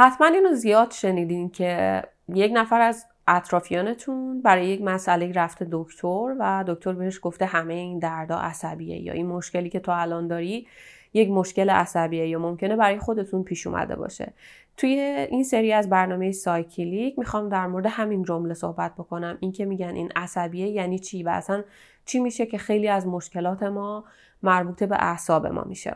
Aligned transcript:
حتما 0.00 0.26
اینو 0.26 0.54
زیاد 0.54 0.90
شنیدین 0.90 1.50
که 1.50 2.02
یک 2.28 2.52
نفر 2.54 2.80
از 2.80 3.06
اطرافیانتون 3.26 4.42
برای 4.42 4.66
یک 4.66 4.82
مسئله 4.82 5.32
رفته 5.32 5.68
دکتر 5.72 6.36
و 6.38 6.64
دکتر 6.66 6.92
بهش 6.92 7.20
گفته 7.22 7.44
همه 7.44 7.74
این 7.74 7.98
دردا 7.98 8.38
عصبیه 8.38 8.98
یا 8.98 9.12
این 9.12 9.26
مشکلی 9.26 9.68
که 9.68 9.80
تو 9.80 9.92
الان 9.94 10.28
داری 10.28 10.66
یک 11.14 11.30
مشکل 11.30 11.70
عصبیه 11.70 12.28
یا 12.28 12.38
ممکنه 12.38 12.76
برای 12.76 12.98
خودتون 12.98 13.42
پیش 13.42 13.66
اومده 13.66 13.96
باشه. 13.96 14.32
توی 14.76 14.90
این 15.30 15.44
سری 15.44 15.72
از 15.72 15.90
برنامه 15.90 16.32
سایکلیک 16.32 17.18
می‌خوام 17.18 17.48
در 17.48 17.66
مورد 17.66 17.86
همین 17.86 18.22
جمله 18.22 18.54
صحبت 18.54 18.94
بکنم. 18.94 19.38
این 19.40 19.52
که 19.52 19.64
میگن 19.64 19.94
این 19.94 20.12
عصبیه 20.16 20.68
یعنی 20.68 20.98
چی 20.98 21.22
و 21.22 21.28
اصلا 21.28 21.64
چی 22.04 22.20
میشه 22.20 22.46
که 22.46 22.58
خیلی 22.58 22.88
از 22.88 23.06
مشکلات 23.06 23.62
ما 23.62 24.04
مربوط 24.42 24.82
به 24.82 24.96
اعصاب 24.96 25.46
ما 25.46 25.64
میشه. 25.64 25.94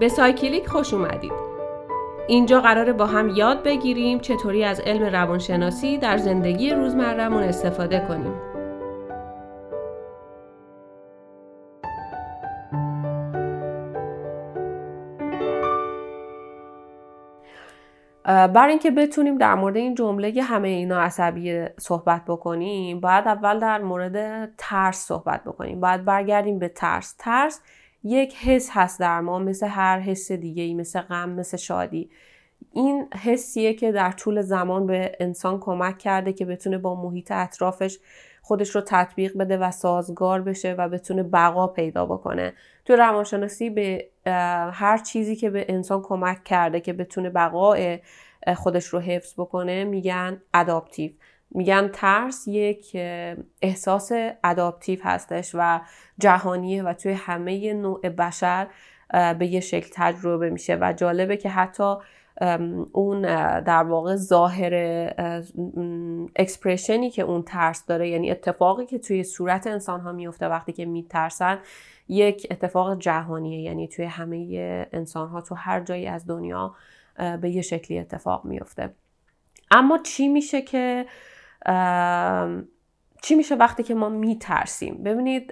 به 0.00 0.08
سایکلیک 0.08 0.66
خوش 0.66 0.94
اومدید. 0.94 1.49
اینجا 2.30 2.60
قراره 2.60 2.92
با 2.92 3.06
هم 3.06 3.28
یاد 3.28 3.62
بگیریم 3.62 4.18
چطوری 4.18 4.64
از 4.64 4.80
علم 4.80 5.02
روانشناسی 5.02 5.98
در 5.98 6.16
زندگی 6.16 6.70
روزمرهمون 6.70 7.42
استفاده 7.42 8.00
کنیم. 8.08 8.34
برای 18.24 18.70
اینکه 18.70 18.90
بتونیم 18.90 19.38
در 19.38 19.54
مورد 19.54 19.76
این 19.76 19.94
جمله 19.94 20.42
همه 20.42 20.68
اینا 20.68 21.00
عصبی 21.00 21.64
صحبت 21.78 22.24
بکنیم 22.28 23.00
باید 23.00 23.28
اول 23.28 23.58
در 23.58 23.78
مورد 23.78 24.48
ترس 24.58 25.06
صحبت 25.06 25.44
بکنیم 25.44 25.80
باید 25.80 26.04
برگردیم 26.04 26.58
به 26.58 26.68
ترس 26.68 27.14
ترس 27.18 27.60
یک 28.04 28.36
حس 28.36 28.68
هست 28.72 29.00
در 29.00 29.20
ما 29.20 29.38
مثل 29.38 29.66
هر 29.66 30.00
حس 30.00 30.32
دیگه 30.32 30.62
ای 30.62 30.74
مثل 30.74 31.00
غم 31.00 31.30
مثل 31.30 31.56
شادی. 31.56 32.10
این 32.72 33.08
حسیه 33.24 33.74
که 33.74 33.92
در 33.92 34.12
طول 34.12 34.42
زمان 34.42 34.86
به 34.86 35.16
انسان 35.20 35.60
کمک 35.60 35.98
کرده 35.98 36.32
که 36.32 36.44
بتونه 36.44 36.78
با 36.78 36.94
محیط 37.02 37.32
اطرافش 37.32 37.98
خودش 38.42 38.70
رو 38.70 38.80
تطبیق 38.80 39.38
بده 39.38 39.58
و 39.58 39.70
سازگار 39.70 40.42
بشه 40.42 40.72
و 40.72 40.88
بتونه 40.88 41.22
بقا 41.22 41.66
پیدا 41.66 42.06
بکنه. 42.06 42.52
تو 42.84 42.96
روانشناسی 42.96 43.70
به 43.70 44.08
هر 44.72 44.98
چیزی 44.98 45.36
که 45.36 45.50
به 45.50 45.66
انسان 45.68 46.02
کمک 46.02 46.44
کرده 46.44 46.80
که 46.80 46.92
بتونه 46.92 47.30
بقای 47.30 47.98
خودش 48.56 48.86
رو 48.86 49.00
حفظ 49.00 49.34
بکنه 49.34 49.84
میگن 49.84 50.42
اداپتیو 50.54 51.12
میگن 51.50 51.88
ترس 51.92 52.48
یک 52.48 52.96
احساس 53.62 54.12
اداپتیو 54.44 54.98
هستش 55.02 55.50
و 55.54 55.80
جهانیه 56.18 56.82
و 56.82 56.92
توی 56.92 57.12
همه 57.12 57.72
نوع 57.72 58.08
بشر 58.08 58.66
به 59.38 59.46
یه 59.46 59.60
شکل 59.60 59.88
تجربه 59.94 60.50
میشه 60.50 60.78
و 60.80 60.92
جالبه 60.92 61.36
که 61.36 61.48
حتی 61.48 61.94
اون 62.92 63.22
در 63.60 63.82
واقع 63.82 64.16
ظاهر 64.16 64.74
اکسپرشنی 66.36 67.10
که 67.10 67.22
اون 67.22 67.42
ترس 67.42 67.86
داره 67.86 68.08
یعنی 68.08 68.30
اتفاقی 68.30 68.86
که 68.86 68.98
توی 68.98 69.24
صورت 69.24 69.66
انسان 69.66 70.00
ها 70.00 70.12
میفته 70.12 70.48
وقتی 70.48 70.72
که 70.72 70.84
میترسن 70.84 71.58
یک 72.08 72.46
اتفاق 72.50 72.98
جهانیه. 72.98 73.60
یعنی 73.60 73.88
توی 73.88 74.04
همه 74.04 74.88
انسان 74.92 75.28
ها 75.28 75.40
تو 75.40 75.54
هر 75.54 75.80
جایی 75.80 76.06
از 76.06 76.26
دنیا 76.26 76.74
به 77.40 77.50
یه 77.50 77.62
شکلی 77.62 77.98
اتفاق 77.98 78.44
میفته. 78.44 78.94
اما 79.70 79.98
چی 79.98 80.28
میشه 80.28 80.62
که 80.62 81.06
چی 83.22 83.34
میشه 83.34 83.54
وقتی 83.54 83.82
که 83.82 83.94
ما 83.94 84.08
میترسیم؟ 84.08 85.02
ببینید 85.02 85.50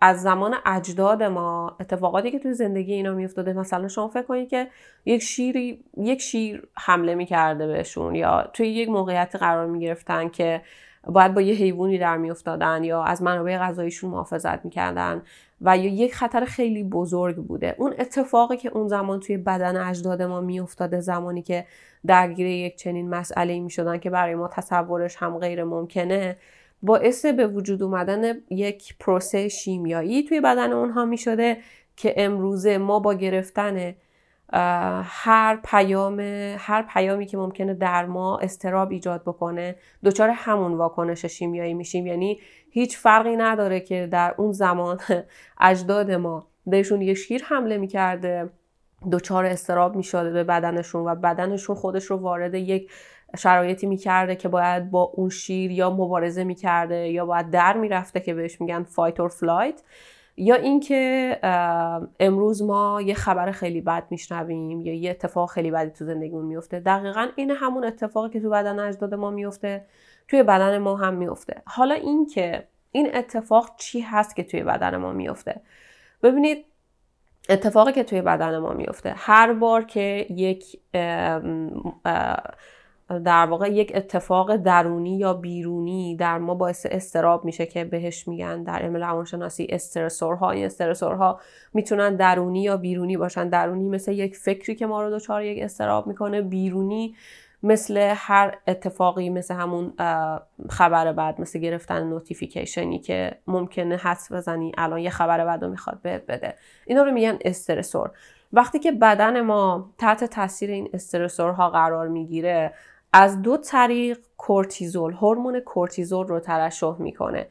از 0.00 0.22
زمان 0.22 0.54
اجداد 0.66 1.22
ما 1.22 1.76
اتفاقاتی 1.80 2.30
که 2.30 2.38
توی 2.38 2.54
زندگی 2.54 2.92
اینا 2.94 3.14
میافتاده 3.14 3.52
مثلا 3.52 3.88
شما 3.88 4.08
فکر 4.08 4.22
کنید 4.22 4.48
که 4.48 4.68
یک 5.04 5.22
شیری 5.22 5.84
یک 5.96 6.20
شیر 6.20 6.68
حمله 6.78 7.14
می‌کرده 7.14 7.66
بهشون 7.66 8.14
یا 8.14 8.50
توی 8.52 8.68
یک 8.68 8.88
موقعیت 8.88 9.36
قرار 9.36 9.66
می‌گرفتن 9.66 10.28
که 10.28 10.62
باید 11.06 11.34
با 11.34 11.40
یه 11.40 11.54
حیوانی 11.54 11.98
در 11.98 12.16
میافتادن 12.16 12.84
یا 12.84 13.02
از 13.02 13.22
منابع 13.22 13.58
غذاییشون 13.58 14.10
محافظت 14.10 14.64
می‌کردن 14.64 15.22
و 15.60 15.78
یا 15.78 15.90
یک 15.90 16.14
خطر 16.14 16.44
خیلی 16.44 16.84
بزرگ 16.84 17.36
بوده. 17.36 17.74
اون 17.78 17.94
اتفاقی 17.98 18.56
که 18.56 18.68
اون 18.68 18.88
زمان 18.88 19.20
توی 19.20 19.36
بدن 19.36 19.76
اجداد 19.76 20.22
ما 20.22 20.40
میافتاده 20.40 21.00
زمانی 21.00 21.42
که 21.42 21.66
درگیر 22.06 22.46
یک 22.46 22.76
چنین 22.76 23.10
مسئله 23.10 23.60
می‌شدن 23.60 23.98
که 23.98 24.10
برای 24.10 24.34
ما 24.34 24.48
تصورش 24.48 25.16
هم 25.16 25.38
غیر 25.38 25.64
ممکنه 25.64 26.36
باعث 26.82 27.26
به 27.26 27.46
وجود 27.46 27.82
اومدن 27.82 28.34
یک 28.50 28.94
پروسه 29.00 29.48
شیمیایی 29.48 30.22
توی 30.22 30.40
بدن 30.40 30.72
اونها 30.72 31.04
می 31.04 31.18
شده 31.18 31.56
که 31.96 32.14
امروزه 32.16 32.78
ما 32.78 32.98
با 32.98 33.14
گرفتن 33.14 33.94
هر 34.52 35.60
پیام 35.64 36.20
هر 36.58 36.82
پیامی 36.82 37.26
که 37.26 37.36
ممکنه 37.36 37.74
در 37.74 38.06
ما 38.06 38.38
استراب 38.38 38.90
ایجاد 38.90 39.22
بکنه 39.22 39.76
دچار 40.04 40.28
همون 40.28 40.74
واکنش 40.74 41.24
شیمیایی 41.24 41.74
میشیم. 41.74 42.06
یعنی 42.06 42.40
هیچ 42.70 42.98
فرقی 42.98 43.36
نداره 43.36 43.80
که 43.80 44.08
در 44.12 44.34
اون 44.38 44.52
زمان 44.52 45.00
اجداد 45.60 46.10
ما 46.10 46.46
بهشون 46.66 47.02
یه 47.02 47.14
شیر 47.14 47.44
حمله 47.44 47.78
می‌کرده 47.78 48.50
دچار 49.12 49.44
اضطراب 49.44 49.96
می‌شده 49.96 50.30
به 50.30 50.44
بدنشون 50.44 51.04
و 51.04 51.14
بدنشون 51.14 51.76
خودش 51.76 52.04
رو 52.04 52.16
وارد 52.16 52.54
یک 52.54 52.90
شرایطی 53.38 53.86
می‌کرده 53.86 54.36
که 54.36 54.48
باید 54.48 54.90
با 54.90 55.02
اون 55.02 55.28
شیر 55.28 55.70
یا 55.70 55.90
مبارزه 55.90 56.44
می‌کرده 56.44 57.08
یا 57.08 57.26
باید 57.26 57.50
در 57.50 57.76
می‌رفته 57.76 58.20
که 58.20 58.34
بهش 58.34 58.60
میگن 58.60 58.82
fight 58.82 59.20
or 59.20 59.28
flight 59.28 59.82
یا 60.36 60.54
اینکه 60.54 61.38
امروز 62.20 62.62
ما 62.62 63.02
یه 63.02 63.14
خبر 63.14 63.50
خیلی 63.50 63.80
بد 63.80 64.04
میشنویم 64.10 64.80
یا 64.80 64.94
یه 64.94 65.10
اتفاق 65.10 65.50
خیلی 65.50 65.70
بدی 65.70 65.90
تو 65.90 66.04
زندگیمون 66.04 66.44
میفته 66.44 66.80
دقیقا 66.80 67.28
این 67.36 67.50
همون 67.50 67.84
اتفاقی 67.84 68.30
که 68.30 68.40
تو 68.40 68.50
بدن 68.50 68.78
اجداد 68.78 69.14
ما 69.14 69.30
میفته 69.30 69.86
توی 70.28 70.42
بدن 70.42 70.78
ما 70.78 70.96
هم 70.96 71.14
میفته 71.14 71.62
حالا 71.66 71.94
اینکه 71.94 72.68
این 72.92 73.16
اتفاق 73.16 73.76
چی 73.76 74.00
هست 74.00 74.36
که 74.36 74.44
توی 74.44 74.62
بدن 74.62 74.96
ما 74.96 75.12
میفته 75.12 75.60
ببینید 76.22 76.64
اتفاقی 77.48 77.92
که 77.92 78.04
توی 78.04 78.22
بدن 78.22 78.58
ما 78.58 78.72
میفته 78.72 79.14
هر 79.16 79.52
بار 79.52 79.84
که 79.84 80.26
یک 80.30 80.80
در 83.18 83.46
واقع 83.46 83.68
یک 83.68 83.92
اتفاق 83.94 84.56
درونی 84.56 85.18
یا 85.18 85.34
بیرونی 85.34 86.16
در 86.16 86.38
ما 86.38 86.54
باعث 86.54 86.86
استراب 86.90 87.44
میشه 87.44 87.66
که 87.66 87.84
بهش 87.84 88.28
میگن 88.28 88.62
در 88.62 88.78
علم 88.78 88.96
روانشناسی 88.96 89.66
استرسورها. 89.70 90.50
این 90.50 90.64
استرسورها 90.64 91.40
می‌تونن 91.74 92.16
درونی 92.16 92.62
یا 92.62 92.76
بیرونی 92.76 93.16
باشن. 93.16 93.48
درونی 93.48 93.88
مثل 93.88 94.12
یک 94.12 94.36
فکری 94.36 94.74
که 94.74 94.86
ما 94.86 95.02
رو 95.02 95.10
دچار 95.10 95.42
یک 95.42 95.62
استراب 95.62 96.06
می‌کنه. 96.06 96.42
بیرونی 96.42 97.14
مثل 97.62 98.12
هر 98.16 98.58
اتفاقی 98.66 99.30
مثل 99.30 99.54
همون 99.54 99.92
خبر 100.68 101.12
بعد 101.12 101.40
مثل 101.40 101.58
گرفتن 101.58 102.02
نوتیفیکیشنی 102.02 102.98
که 102.98 103.38
ممکنه 103.46 103.96
حس 103.96 104.32
بزنی 104.32 104.72
الان 104.78 104.98
یه 104.98 105.10
خبر 105.10 105.44
بعد 105.44 105.64
رو 105.64 105.70
می‌خواد 105.70 106.02
بهت 106.02 106.26
بده. 106.26 106.54
اینا 106.86 107.02
رو 107.02 107.12
میگن 107.12 107.38
استرسور. 107.44 108.10
وقتی 108.52 108.78
که 108.78 108.92
بدن 108.92 109.40
ما 109.40 109.90
تحت 109.98 110.24
تاثیر 110.24 110.70
این 110.70 110.88
استرسورها 110.92 111.70
قرار 111.70 112.08
می‌گیره 112.08 112.72
از 113.12 113.42
دو 113.42 113.56
طریق 113.56 114.18
کورتیزول 114.36 115.12
هورمون 115.12 115.60
کورتیزول 115.60 116.26
رو 116.26 116.40
ترشح 116.40 116.94
می‌کنه. 116.98 117.46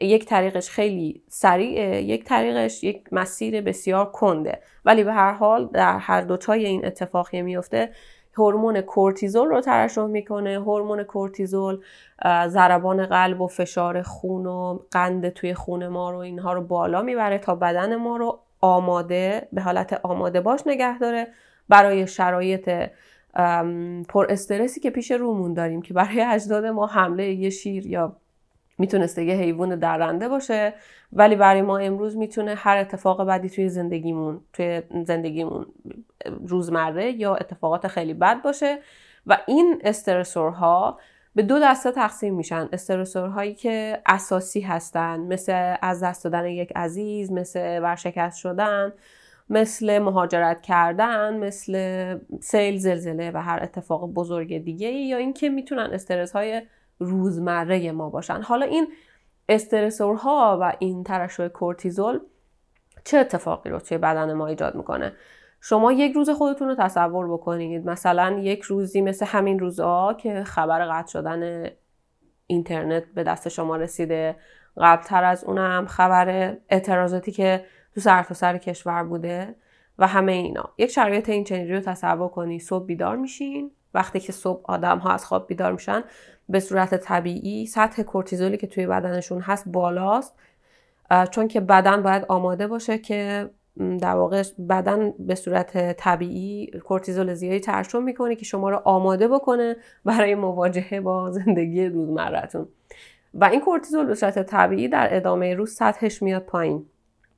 یک 0.00 0.26
طریقش 0.26 0.70
خیلی 0.70 1.22
سریعه 1.28 2.02
یک 2.02 2.24
طریقش 2.24 2.84
یک 2.84 3.04
مسیر 3.12 3.60
بسیار 3.60 4.10
کنده. 4.10 4.60
ولی 4.84 5.04
به 5.04 5.12
هر 5.12 5.32
حال 5.32 5.66
در 5.66 5.98
هر 5.98 6.20
دوتای 6.20 6.66
این 6.66 6.86
اتفاقی 6.86 7.42
میفته 7.42 7.90
هورمون 8.34 8.80
کورتیزول 8.80 9.48
رو 9.48 9.60
ترشح 9.60 10.06
می‌کنه. 10.06 10.60
هورمون 10.60 11.02
کورتیزول 11.02 11.82
ضربان 12.46 13.06
قلب 13.06 13.40
و 13.40 13.46
فشار 13.46 14.02
خون 14.02 14.46
و 14.46 14.78
قند 14.90 15.28
توی 15.28 15.54
خون 15.54 15.86
ما 15.86 16.10
رو 16.10 16.18
اینها 16.18 16.52
رو 16.52 16.62
بالا 16.62 17.02
می‌بره 17.02 17.38
تا 17.38 17.54
بدن 17.54 17.96
ما 17.96 18.16
رو 18.16 18.38
آماده 18.60 19.48
به 19.52 19.60
حالت 19.60 20.00
آماده 20.02 20.40
باش 20.40 20.60
نگه 20.66 20.98
داره. 20.98 21.28
برای 21.68 22.06
شرایط 22.06 22.70
پر 24.08 24.26
استرسی 24.28 24.80
که 24.80 24.90
پیش 24.90 25.10
رومون 25.10 25.54
داریم 25.54 25.82
که 25.82 25.94
برای 25.94 26.20
اجداد 26.20 26.64
ما 26.64 26.86
حمله 26.86 27.32
یه 27.32 27.50
شیر 27.50 27.86
یا 27.86 28.16
می‌تونسته 28.78 29.24
یه 29.24 29.34
حیوان 29.34 29.78
درنده 29.78 30.28
باشه 30.28 30.74
ولی 31.12 31.36
برای 31.36 31.62
ما 31.62 31.78
امروز 31.78 32.16
می‌تونه 32.16 32.54
هر 32.54 32.76
اتفاق 32.76 33.26
بدی 33.26 33.50
توی 33.50 33.68
زندگیمون 33.68 34.40
توی 34.52 34.82
زندگیمون 35.06 35.66
روزمره 36.46 37.12
یا 37.12 37.34
اتفاقات 37.34 37.88
خیلی 37.88 38.14
بد 38.14 38.42
باشه 38.42 38.78
و 39.26 39.38
این 39.46 39.80
استرسورها 39.84 40.98
به 41.34 41.42
دو 41.42 41.58
دسته 41.62 41.92
تقسیم 41.92 42.34
میشن. 42.34 42.68
استرسورهایی 42.72 43.54
که 43.54 44.02
اساسی 44.06 44.60
هستن 44.60 45.20
مثل 45.20 45.76
از 45.82 46.02
دست 46.02 46.24
دادن 46.24 46.46
یک 46.46 46.72
عزیز 46.76 47.32
مثل 47.32 47.78
ورشکست 47.82 48.38
شدن 48.38 48.92
مثل 49.52 49.98
مهاجرت 49.98 50.60
کردن 50.60 51.36
مثل 51.36 51.74
سیل 52.40 52.78
زلزله 52.78 53.30
و 53.34 53.42
هر 53.42 53.58
اتفاق 53.62 54.06
بزرگ 54.12 54.58
دیگه 54.58 54.88
یا 54.88 55.16
اینکه 55.16 55.48
می‌تونن 55.48 55.90
استرس 55.92 56.32
های 56.32 56.62
روزمره 56.98 57.92
ما 57.92 58.10
باشن. 58.10 58.42
حالا 58.42 58.66
این 58.66 58.86
استرسورها 59.48 60.58
و 60.60 60.72
این 60.78 61.04
ترشح 61.04 61.48
کورتیزول 61.48 62.20
چه 63.04 63.18
اتفاقی 63.18 63.70
رو 63.70 63.78
توی 63.78 63.98
بدن 63.98 64.32
ما 64.32 64.46
ایجاد 64.46 64.74
می‌کنه؟ 64.74 65.12
شما 65.60 65.92
یک 65.92 66.12
روز 66.12 66.30
خودتون 66.30 66.68
رو 66.68 66.74
تصور 66.74 67.32
بکنید. 67.32 67.86
مثلا 67.86 68.38
یک 68.38 68.62
روزی 68.62 69.00
مثل 69.00 69.26
همین 69.26 69.58
روزها 69.58 70.14
که 70.14 70.44
خبر 70.44 70.86
قطع 70.86 71.12
شدن 71.12 71.70
اینترنت 72.46 73.04
به 73.14 73.22
دست 73.22 73.48
شما 73.48 73.76
رسیده. 73.76 74.36
قبلتر 74.76 75.24
از 75.24 75.44
اونم 75.44 75.86
خبر 75.86 76.56
اعتراضاتی 76.68 77.32
که 77.32 77.64
تو 77.94 78.00
سرتاسر 78.00 78.34
سر 78.34 78.58
کشور 78.58 79.04
بوده 79.04 79.54
و 79.98 80.06
همه 80.06 80.32
اینا. 80.32 80.70
یک 80.78 80.90
شرایط 80.90 81.28
این 81.28 81.44
چنینی 81.44 81.72
رو 81.72 81.80
تصور 81.80 82.28
کنی 82.28 82.58
صبح 82.58 82.86
بیدار 82.86 83.16
میشین. 83.16 83.70
وقتی 83.94 84.20
که 84.20 84.32
صبح 84.32 84.60
آدم 84.64 84.98
ها 84.98 85.10
از 85.10 85.24
خواب 85.24 85.46
بیدار 85.46 85.72
میشن 85.72 86.04
به 86.48 86.60
صورت 86.60 86.94
طبیعی 86.94 87.66
سطح 87.66 88.02
کورتیزولی 88.02 88.56
که 88.56 88.66
توی 88.66 88.86
بدنشون 88.86 89.40
هست 89.40 89.68
بالاست. 89.68 90.34
چون 91.30 91.48
که 91.48 91.60
بدن 91.60 92.02
باید 92.02 92.24
آماده 92.28 92.66
باشه 92.66 92.98
که 92.98 93.50
در 94.00 94.14
واقع 94.14 94.42
بدن 94.68 95.12
به 95.18 95.34
صورت 95.34 95.96
طبیعی 95.96 96.66
کورتیزول 96.66 97.34
زیادی 97.34 97.60
ترشح 97.60 97.98
می‌کنه 97.98 98.36
که 98.36 98.44
شما 98.44 98.70
رو 98.70 98.82
آماده 98.84 99.28
بکنه 99.28 99.76
برای 100.04 100.34
مواجهه 100.34 101.00
با 101.00 101.30
زندگی 101.30 101.86
روزمرتون 101.86 102.68
و 103.34 103.44
این 103.44 103.60
کورتیزول 103.60 104.06
به 104.06 104.14
صورت 104.14 104.42
طبیعی 104.46 104.88
در 104.88 105.16
ادامه 105.16 105.54
روز 105.54 105.74
سطحش 105.74 106.22
میاد 106.22 106.42
پایین. 106.42 106.86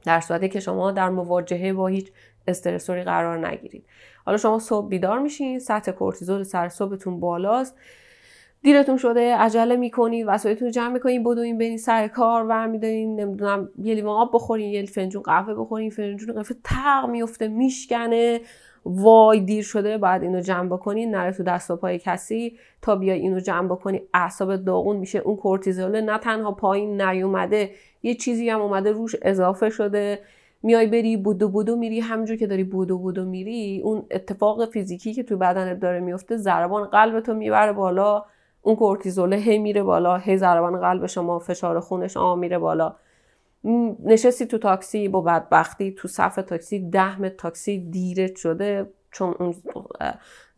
در 0.05 0.21
صورتی 0.21 0.49
که 0.49 0.61
شما 0.61 0.93
در 0.93 1.09
مواجهه 1.09 1.73
با 1.73 1.87
هیچ 1.87 2.13
استرسوری 2.49 3.03
قرار 3.03 3.49
نگیرید. 3.49 3.85
حالا 4.25 4.39
شما 4.39 4.59
صبح 4.59 4.89
بیدار 4.89 5.19
میشین 5.19 5.59
سطح 5.59 5.93
کورتیزول 5.93 6.43
سر 6.43 6.69
صبحتون 6.69 7.21
بالاست. 7.21 7.77
دیرتون 8.63 8.97
شده 8.97 9.37
عجله 9.37 9.77
می‌کنید 9.77 10.25
وسایلتون 10.29 10.71
جمع 10.71 10.89
می‌کنین 10.89 11.25
بدوین 11.25 11.59
برین 11.59 11.79
سر 11.79 12.09
کار 12.09 12.47
ور 12.47 12.67
میدارین 12.67 13.21
نمی‌دونم 13.21 13.69
یه 13.83 13.95
لیوان 13.95 14.21
آب 14.21 14.31
بخورین 14.35 14.71
یه 14.71 14.87
فنجون 14.87 15.23
قهوه 15.23 15.55
بخورین 15.55 15.91
فنجون 15.91 16.35
قهوه 16.35 16.57
تق 16.65 17.07
میفته 17.11 17.49
میشکنه. 17.49 18.41
وای 18.85 19.41
دیر 19.41 19.63
شده 19.63 19.99
باید 19.99 20.23
اینو 20.23 20.41
جمع 20.41 20.69
بکنی 20.69 21.07
نره 21.07 21.33
تو 21.33 21.43
دست 21.43 21.71
و 21.71 21.77
پای 21.77 21.99
کسی 21.99 22.59
تا 22.83 22.97
بیای 22.97 23.19
اینو 23.19 23.41
جمع 23.41 23.69
بکنی. 23.69 24.03
اعصاب 24.15 24.57
داغون 24.57 24.97
میشه 24.97 25.19
اون 25.19 25.37
کورتیزول 25.37 26.01
نه 26.01 26.19
تنها 26.19 26.53
پایین 26.53 27.03
نیومده 27.03 27.71
یه 28.03 28.15
چیزی 28.15 28.51
هم 28.51 28.61
اومده 28.61 28.93
روش 28.93 29.17
اضافه 29.23 29.71
شده. 29.71 30.19
میای 30.63 30.87
بری 30.87 31.17
بودو 31.17 31.49
بودو 31.49 31.77
میری 31.77 32.01
همونجور 32.01 32.37
که 32.37 32.47
داری 32.47 32.65
بودو 32.65 32.99
بودو 32.99 33.25
میری 33.25 33.81
اون 33.85 34.03
اتفاق 34.11 34.71
فیزیکی 34.71 35.15
که 35.15 35.23
تو 35.23 35.37
بدنت 35.37 35.81
داره 35.81 36.01
میفته 36.01 36.37
ضربان 36.37 36.85
قلبتو 36.85 37.35
می‌بره 37.35 37.73
بالا 37.73 38.25
اون 38.63 38.77
کورتیزول 38.77 39.33
هی 39.33 39.59
میره 39.59 39.83
بالا 39.83 40.17
هی 40.17 40.37
ضربان 40.37 40.81
قلب 40.81 41.07
شما 41.07 41.39
فشار 41.39 41.81
خونش 41.81 42.17
آ 42.17 42.35
میره 42.35 42.59
بالا. 42.59 42.97
نشستی 44.05 44.47
تو 44.47 44.59
تاکسی 44.59 45.09
با 45.09 45.21
بدبختی 45.21 45.93
تو 45.93 46.09
صف 46.09 46.35
تاکسی 46.35 46.91
دهم 46.91 47.29
تاکسی 47.29 47.79
دیرت 47.91 48.37
شده 48.37 48.91
چون 49.13 49.35
اون 49.39 49.55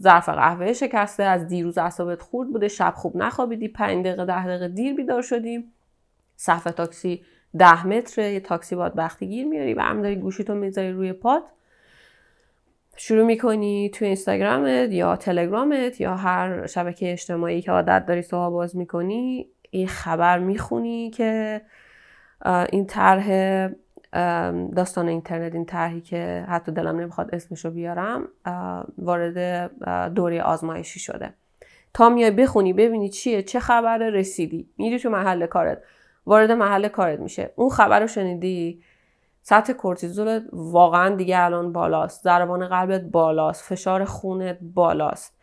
ظرف 0.03 0.29
قهوه 0.29 0.73
شکسته 0.73 1.23
از 1.23 1.49
دیروز 1.49 1.79
اعصابت 1.79 2.23
خورد 2.23 2.49
بوده 2.53 2.69
شب 2.69 2.93
خوب 2.97 3.17
نخوابیدی 3.17 3.69
پنج 3.69 4.07
دقیقه 4.07 4.25
ده 4.25 4.47
دقیقه 4.47 4.69
دیر 4.69 4.95
بیدار 4.95 5.23
شدی. 5.23 5.65
صف 6.37 6.65
تاکسی 6.65 7.23
ده 7.59 7.87
متر 7.87 8.33
یه 8.33 8.41
تاکسی 8.41 8.77
باید 8.77 8.95
بختی 8.95 9.27
گیر 9.29 9.47
میاری 9.47 9.75
و 9.75 9.81
هم 9.81 10.03
داری 10.03 10.17
گوشیتو 10.17 10.55
می‌ذاری 10.55 10.93
روی 10.93 11.13
پات 11.13 11.43
شروع 12.97 13.27
می‌کنی 13.27 13.91
تو 13.95 14.05
اینستاگرامت 14.05 14.93
یا 14.93 15.17
تلگرامت 15.17 16.01
یا 16.01 16.17
هر 16.17 16.67
شبکه 16.67 17.13
اجتماعی 17.13 17.63
که 17.63 17.73
عادت 17.73 18.07
داری 18.07 18.23
سوها 18.23 18.51
باز 18.51 18.77
می‌کنی 18.77 19.49
یه 19.73 19.87
خبر 19.87 20.39
می‌خونی 20.39 21.11
که 21.11 21.63
این 22.45 22.87
طرح 22.87 23.29
داستان 24.77 25.09
اینترنت 25.09 25.55
این 25.55 25.65
طرحی 25.65 26.01
که 26.01 26.47
حتی 26.49 26.73
دلم 26.73 27.01
نمی‌خواد 27.01 27.35
اسمشو 27.35 27.71
بیارم 27.71 28.29
وارد 28.99 29.71
دوره 30.15 30.43
آزمایشی 30.43 31.01
شده. 31.01 31.35
تا 31.95 32.09
میای 32.09 32.31
بخونی 32.31 32.73
ببینی 32.73 33.09
چیه 33.09 33.43
چه 33.43 33.61
خبره 33.61 34.11
رسیدی. 34.11 34.69
میری 34.79 34.99
تو 34.99 35.11
محل 35.11 35.47
کارت. 35.47 35.83
وارد 36.27 36.53
محل 36.53 36.89
کارت 36.89 37.21
میشه. 37.21 37.53
اون 37.57 37.69
خبر 37.69 38.01
رو 38.01 38.07
شنیدی. 38.07 38.83
سطح 39.43 39.73
کورتیزول 39.73 40.41
واقعا 40.53 41.15
دیگه 41.17 41.43
الان 41.43 41.73
بالاست. 41.73 42.25
ضربان 42.25 42.69
قلبت 42.69 43.01
بالاست. 43.01 43.65
فشار 43.65 44.05
خونت 44.05 44.59
بالاست. 44.61 45.39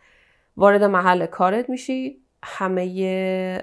وارد 0.56 0.84
محل 0.84 1.26
کارت 1.26 1.70
میشی. 1.70 2.23
همه 2.46 3.62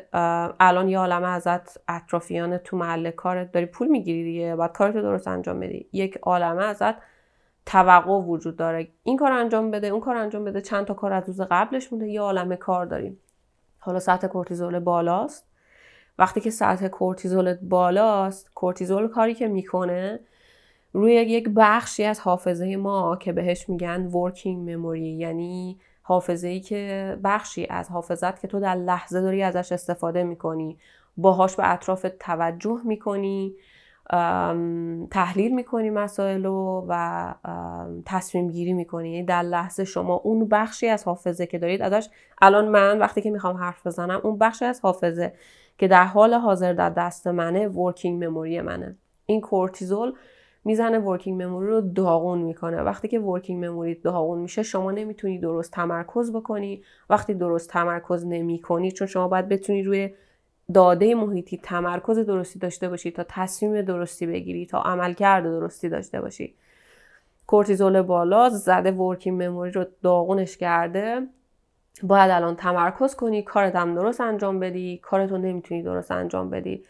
الان 0.59 0.89
یه 0.89 0.97
عالمه 0.97 1.27
ازت 1.27 1.77
اطرافیان 1.87 2.57
تو 2.57 2.77
محل 2.77 3.11
کارت 3.11 3.51
داری 3.51 3.65
پول 3.65 3.87
می‌گیری 3.87 4.23
دیگه 4.23 4.55
باید 4.55 4.71
کارت 4.71 4.93
درست 4.93 5.27
انجام 5.27 5.59
بدی. 5.59 5.89
یک 5.93 6.17
عالمه 6.21 6.63
ازت 6.63 6.95
توقع 7.65 8.19
وجود 8.19 8.55
داره. 8.55 8.87
این 9.03 9.17
کار 9.17 9.31
انجام 9.31 9.71
بده 9.71 9.87
اون 9.87 10.01
کار 10.01 10.15
انجام 10.15 10.43
بده 10.43 10.61
چند 10.61 10.85
تا 10.85 10.93
کار 10.93 11.13
از 11.13 11.23
روز 11.27 11.41
قبلش 11.41 11.93
مونده 11.93 12.07
یه 12.07 12.21
عالمه 12.21 12.55
کار 12.55 12.85
داریم. 12.85 13.17
حالا 13.79 13.99
سطح 13.99 14.27
کورتیزول 14.27 14.79
بالاست. 14.79 15.47
وقتی 16.19 16.41
که 16.41 16.49
سطح 16.49 16.87
کورتیزولت 16.87 17.59
بالاست 17.61 18.53
کورتیزول 18.53 19.07
کاری 19.07 19.33
که 19.33 19.47
می‌کنه 19.47 20.19
روی 20.93 21.13
یک 21.13 21.49
بخشی 21.55 22.03
از 22.03 22.19
حافظه 22.19 22.75
ما 22.75 23.15
که 23.15 23.31
بهش 23.33 23.69
میگن 23.69 24.05
working 24.05 24.69
memory 24.69 25.01
یعنی 25.01 25.79
حافظه 26.01 26.47
ای 26.47 26.59
که 26.59 27.17
بخشی 27.23 27.67
از 27.69 27.89
حافظت 27.89 28.39
که 28.41 28.47
تو 28.47 28.59
در 28.59 28.75
لحظه 28.75 29.21
داری 29.21 29.43
ازش 29.43 29.71
استفاده 29.71 30.23
می‌کنی. 30.23 30.77
باهاش 31.17 31.55
به 31.55 31.71
اطراف 31.71 32.05
توجه 32.19 32.81
می‌کنی 32.85 33.55
تحلیل 35.11 35.55
می‌کنی 35.55 35.89
مسائل 35.89 36.45
و 36.45 37.33
تصمیم 38.05 38.49
گیری 38.49 38.73
می‌کنی. 38.73 39.11
یعنی 39.11 39.25
در 39.25 39.41
لحظه 39.41 39.83
شما 39.83 40.13
اون 40.13 40.47
بخشی 40.47 40.87
از 40.87 41.03
حافظه 41.03 41.45
که 41.45 41.59
دارید 41.59 41.81
ازش 41.81 42.09
الان 42.41 42.67
من 42.67 42.99
وقتی 42.99 43.21
که 43.21 43.31
می‌خوام 43.31 43.57
حرف 43.57 43.87
بزنم 43.87 44.21
اون 44.23 44.37
بخشی 44.37 44.65
از 44.65 44.81
حافظه 44.81 45.33
که 45.77 45.87
در 45.87 46.05
حال 46.05 46.33
حاضر 46.33 46.73
در 46.73 46.89
دست 46.89 47.27
منه 47.27 47.67
working 47.67 48.23
memory 48.23 48.61
منه. 48.61 48.95
این 49.25 49.41
کورتیزول 49.41 50.13
می‌زنه 50.65 50.99
working 50.99 51.43
memory 51.43 51.67
رو 51.67 51.81
داغون 51.81 52.39
می‌کنه. 52.39 52.81
وقتی 52.81 53.07
که 53.07 53.19
working 53.19 53.65
memory 53.65 53.95
داغون 53.95 54.39
میشه 54.39 54.63
شما 54.63 54.91
نمی‌تونی 54.91 55.39
درست 55.39 55.71
تمرکز 55.71 56.33
بکنی. 56.33 56.83
وقتی 57.09 57.33
درست 57.33 57.69
تمرکز 57.69 58.25
نمی‌کنی 58.25 58.91
چون 58.91 59.07
شما 59.07 59.27
باید 59.27 59.49
بتونی 59.49 59.83
روی 59.83 60.13
داده 60.73 61.15
محیطی 61.15 61.59
تمرکز 61.63 62.19
درستی 62.19 62.59
داشته 62.59 62.89
باشی 62.89 63.11
تا 63.11 63.25
تصمیم 63.29 63.81
درستی 63.81 64.27
بگیری 64.27 64.65
تا 64.65 64.81
عملکرد 64.81 65.43
درستی 65.43 65.89
داشته 65.89 66.21
باشی. 66.21 66.55
کورتیزول 67.47 68.01
بالا 68.01 68.49
زده 68.49 68.91
working 68.91 69.43
memory 69.43 69.71
رو 69.71 69.85
داغونش 70.03 70.57
کرده. 70.57 71.27
باید 72.03 72.31
الان 72.31 72.55
تمرکز 72.55 73.15
کنی 73.15 73.43
کارت 73.43 73.75
هم 73.75 73.95
درست 73.95 74.21
انجام 74.21 74.59
بدی. 74.59 74.97
کارتو 74.97 75.37
نمی‌تونی 75.37 75.83
درست 75.83 76.11
انجام 76.11 76.49
بدی. 76.49 76.83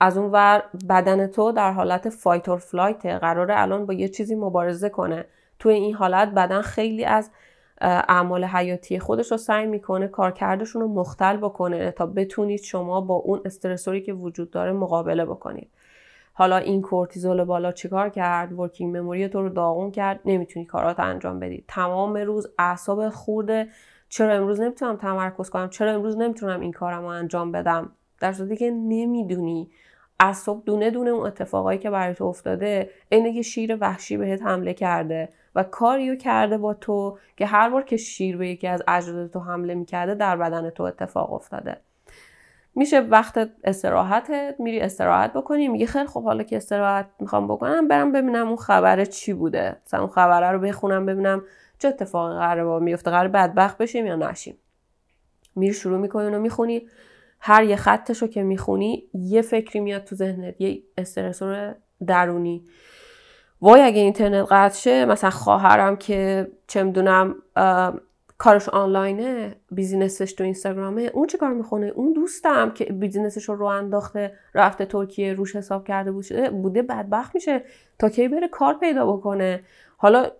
از 0.00 0.18
اون 0.18 0.30
ور 0.30 0.62
بدن 0.88 1.26
تو 1.26 1.52
در 1.52 1.72
حالت 1.72 2.08
fight 2.08 2.48
or 2.48 2.58
flight 2.58 3.06
قراره 3.06 3.54
الان 3.60 3.86
با 3.86 3.94
یه 3.94 4.08
چیزی 4.08 4.34
مبارزه 4.34 4.88
کنه. 4.88 5.24
توی 5.58 5.74
این 5.74 5.94
حالت 5.94 6.28
بدن 6.28 6.62
خیلی 6.62 7.04
از 7.04 7.30
اعمال 7.80 8.44
حیاتی 8.44 8.98
خودش 8.98 9.30
رو 9.30 9.36
سعی 9.36 9.66
می‌کنه 9.66 10.08
کارکردشون 10.08 10.82
رو 10.82 10.88
مختل 10.88 11.36
بکنه 11.36 11.90
تا 11.90 12.06
بتونید 12.06 12.60
شما 12.60 13.00
با 13.00 13.14
اون 13.14 13.40
استرسوری 13.44 14.02
که 14.02 14.12
وجود 14.12 14.50
داره 14.50 14.72
مقابله 14.72 15.24
بکنید. 15.24 15.68
حالا 16.32 16.56
این 16.56 16.82
کورتیزول 16.82 17.44
بالا 17.44 17.72
چیکار 17.72 18.08
کرد؟ 18.08 18.52
ورکینگ 18.52 18.96
مموری 18.96 19.28
تو 19.28 19.42
رو 19.42 19.48
داغون 19.48 19.90
کرد. 19.90 20.20
نمی‌تونی 20.24 20.66
کارات 20.66 21.00
انجام 21.00 21.38
بدی. 21.38 21.64
تمام 21.68 22.16
روز 22.16 22.46
اعصاب 22.58 23.08
خورده. 23.08 23.68
چرا 24.08 24.34
امروز 24.34 24.60
نمی‌تونم 24.60 24.96
تمرکز 24.96 25.50
کنم؟ 25.50 25.68
چرا 25.68 25.92
امروز 25.92 26.16
نمی‌تونم 26.16 26.60
این 26.60 26.72
کارم 26.72 27.02
رو 27.02 27.06
انجام 27.06 27.52
بدم؟ 27.52 27.92
در 28.20 28.32
صورتی 28.32 28.56
که 28.56 28.70
نمی‌دونی. 28.70 29.70
از 30.20 30.36
صبح 30.36 30.62
دونه 30.64 30.90
دونه 30.90 31.10
اون 31.10 31.26
اتفاقایی 31.26 31.78
که 31.78 31.90
برای 31.90 32.14
تو 32.14 32.24
افتاده 32.24 32.90
اینه 33.08 33.34
که 33.34 33.42
شیر 33.42 33.76
وحشی 33.80 34.16
بهت 34.16 34.42
حمله 34.42 34.74
کرده 34.74 35.28
و 35.54 35.62
کاریو 35.62 36.16
کرده 36.16 36.58
با 36.58 36.74
تو 36.74 37.18
که 37.36 37.46
هر 37.46 37.70
بار 37.70 37.82
که 37.82 37.96
شیر 37.96 38.36
به 38.36 38.48
یکی 38.48 38.66
از 38.66 38.82
اجداد 38.88 39.30
تو 39.30 39.40
حمله 39.40 39.74
می‌کرده 39.74 40.14
در 40.14 40.36
بدن 40.36 40.70
تو 40.70 40.82
اتفاق 40.82 41.32
افتاده. 41.32 41.76
میشه 42.74 43.00
وقت 43.00 43.50
استراحتت 43.64 44.54
میری 44.58 44.80
استراحت 44.80 45.32
بکنی 45.32 45.68
میگه 45.68 45.86
خیلی 45.86 46.06
خب 46.06 46.24
حالا 46.24 46.42
که 46.42 46.56
استراحت 46.56 47.06
می‌خوام 47.20 47.48
بکنم 47.48 47.88
برم 47.88 48.12
ببینم 48.12 48.46
اون 48.46 48.56
خبره 48.56 49.06
چی 49.06 49.32
بوده. 49.32 49.76
مثلا 49.86 50.00
اون 50.00 50.08
خبره 50.08 50.50
رو 50.50 50.58
بخونم 50.58 51.06
ببینم 51.06 51.42
چه 51.78 51.88
اتفاقی 51.88 52.34
قراره 52.34 52.64
با 52.64 52.78
میفته 52.78 53.10
قرار 53.10 53.28
بدبخت 53.28 53.78
بشیم 53.78 54.06
یا 54.06 54.16
نشیم. 54.16 54.58
میری 55.56 55.74
شروع 55.74 55.98
می‌کنی 55.98 56.34
و 56.34 56.38
می‌خونی. 56.38 56.88
هر 57.40 57.64
یه 57.64 57.76
خطش 57.76 58.22
رو 58.22 58.28
که 58.28 58.42
می‌خونی 58.42 59.04
یه 59.14 59.42
فکری 59.42 59.80
میاد 59.80 60.04
تو 60.04 60.16
ذهنت 60.16 60.60
یه 60.60 60.82
استرسور 60.98 61.74
درونی. 62.06 62.64
وای 63.60 63.80
اگه 63.80 64.00
اینترنت 64.00 64.46
قطع 64.50 64.78
شه 64.78 65.04
مثلا 65.04 65.30
خواهرم 65.30 65.96
که 65.96 66.48
چه 66.66 66.82
می‌دونم 66.82 67.34
کارش 68.38 68.68
آنلاینه 68.68 69.56
business 69.70 70.20
ش 70.20 70.32
تو 70.32 70.44
اینستاگرامه 70.44 71.10
اون 71.14 71.26
چه 71.26 71.38
کار 71.38 71.52
می‌خونه؟ 71.52 71.86
اون 71.86 72.12
دوستم 72.12 72.70
که 72.70 72.84
business 72.84 73.35
ش 73.35 73.48
رو 73.48 73.54
رو 73.54 73.64
انداخته 73.64 74.32
رفته 74.54 74.84
ترکیه 74.84 75.32
روش 75.32 75.56
حساب 75.56 75.86
کرده 75.86 76.12
بوده 76.50 76.82
بدبخت 76.82 77.34
میشه. 77.34 77.62
تا 77.98 78.08
کی 78.08 78.28
بره 78.28 78.48
کار 78.48 78.74
پیدا 78.74 79.12
بکنه؟ 79.12 79.60
حالا 79.96 80.30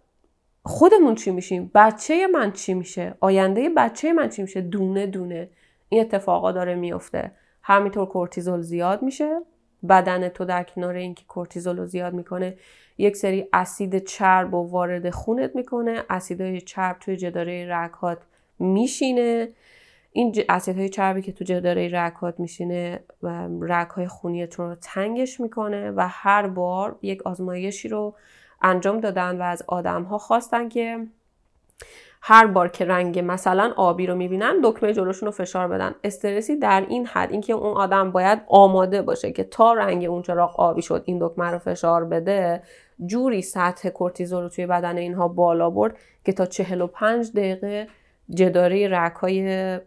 خودمون 0.64 1.14
چی 1.14 1.30
میشیم؟ 1.30 1.70
بچه 1.74 2.26
من 2.26 2.52
چی 2.52 2.74
میشه؟ 2.74 3.14
آینده 3.20 3.70
بچه 3.76 4.12
من 4.12 4.28
چی 4.28 4.42
میشه؟ 4.42 4.60
دونه 4.60 5.06
دونه. 5.06 5.50
این 5.88 6.00
اتفاقا 6.00 6.52
داره 6.52 6.74
میفته. 6.74 7.32
همینطور 7.62 8.06
کورتیزول 8.06 8.60
زیاد 8.60 9.02
میشه. 9.02 9.40
بدن 9.88 10.28
تو 10.28 10.44
در 10.44 10.62
کنار 10.62 10.94
اینکه 10.94 11.24
کورتیزول 11.28 11.78
رو 11.78 11.86
زیاد 11.86 12.14
می‌کنه 12.14 12.56
یک 12.98 13.16
سری 13.16 13.48
اسید 13.52 14.04
چرب 14.04 14.54
و 14.54 14.70
وارد 14.70 15.10
خونت 15.10 15.56
می‌کنه. 15.56 16.04
اسیدهای 16.10 16.60
چرب 16.60 16.98
توی 16.98 17.16
جداره 17.16 17.66
رگهات 17.70 18.18
میشینه. 18.58 19.48
این 20.12 20.34
اسیدهای 20.48 20.88
چربی 20.88 21.22
که 21.22 21.32
تو 21.32 21.44
جداره 21.44 21.88
رگهات 21.92 22.40
میشینه 22.40 23.00
رگهای 23.60 24.08
خونیت 24.08 24.54
رو 24.54 24.74
تنگش 24.74 25.40
می‌کنه 25.40 25.90
و 25.90 26.08
هر 26.08 26.46
بار 26.46 26.98
یک 27.02 27.22
آزمایشی 27.22 27.88
رو 27.88 28.14
انجام 28.62 29.00
دادن 29.00 29.38
و 29.38 29.42
از 29.42 29.62
آدم 29.66 30.02
ها 30.02 30.18
خواستن 30.18 30.68
که 30.68 31.06
هر 32.22 32.46
بار 32.46 32.68
که 32.68 32.84
رنگ 32.84 33.22
مثلا 33.26 33.72
آبی 33.76 34.06
رو 34.06 34.14
می‌بینن 34.14 34.54
دکمه 34.64 34.92
جلوشون 34.92 35.26
رو 35.26 35.32
فشار 35.32 35.68
بدن. 35.68 35.94
استرسی 36.04 36.56
در 36.56 36.86
این 36.88 37.06
حد 37.06 37.30
اینکه 37.32 37.52
اون 37.52 37.76
آدم 37.76 38.10
باید 38.10 38.38
آماده 38.48 39.02
باشه 39.02 39.32
که 39.32 39.44
تا 39.44 39.72
رنگ 39.72 40.04
اون 40.04 40.22
چراغ 40.22 40.60
آبی 40.60 40.82
شد 40.82 41.02
این 41.04 41.18
دکمه 41.20 41.50
رو 41.50 41.58
فشار 41.58 42.04
بده 42.04 42.62
جوری 43.06 43.42
سطح 43.42 43.88
کورتیزول 43.88 44.42
رو 44.42 44.48
توی 44.48 44.66
بدن 44.66 44.96
اینها 44.96 45.28
بالا 45.28 45.70
برد 45.70 45.96
که 46.24 46.32
تا 46.32 46.46
45 46.46 47.32
دقیقه 47.32 47.88
جداره 48.30 48.88
رگهای 48.88 49.78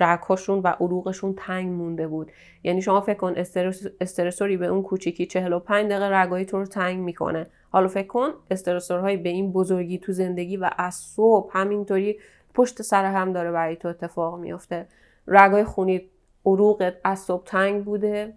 رگهاشون 0.00 0.58
و 0.58 0.68
عروقشون 0.80 1.34
تنگ 1.38 1.72
مونده 1.72 2.08
بود. 2.08 2.32
یعنی 2.62 2.82
شما 2.82 3.00
فکر 3.00 3.18
کن 3.18 3.32
استرس، 3.36 3.86
استرسوری 4.00 4.56
به 4.56 4.66
اون 4.66 4.82
کوچیکی 4.82 5.26
45 5.26 5.90
دقیقه 5.90 6.04
رگای 6.04 6.44
تو 6.44 6.58
رو 6.58 6.66
تنگ 6.66 7.00
می‌کنه. 7.00 7.46
حالا 7.74 7.88
فکر 7.88 8.06
کن 8.06 8.28
استرسورهای 8.50 9.16
به 9.16 9.28
این 9.28 9.52
بزرگی 9.52 9.98
تو 9.98 10.12
زندگی 10.12 10.56
و 10.56 10.70
از 10.78 10.94
صبح 10.94 11.50
همینطوری 11.58 12.18
پشت 12.54 12.82
سر 12.82 13.04
هم 13.04 13.32
داره 13.32 13.52
برای 13.52 13.76
تو 13.76 13.88
اتفاق 13.88 14.38
میفته. 14.38 14.86
رگای 15.26 15.64
خونی 15.64 16.10
عروقت 16.46 16.94
از 17.04 17.18
صبح 17.18 17.44
تنگ 17.44 17.84
بوده. 17.84 18.34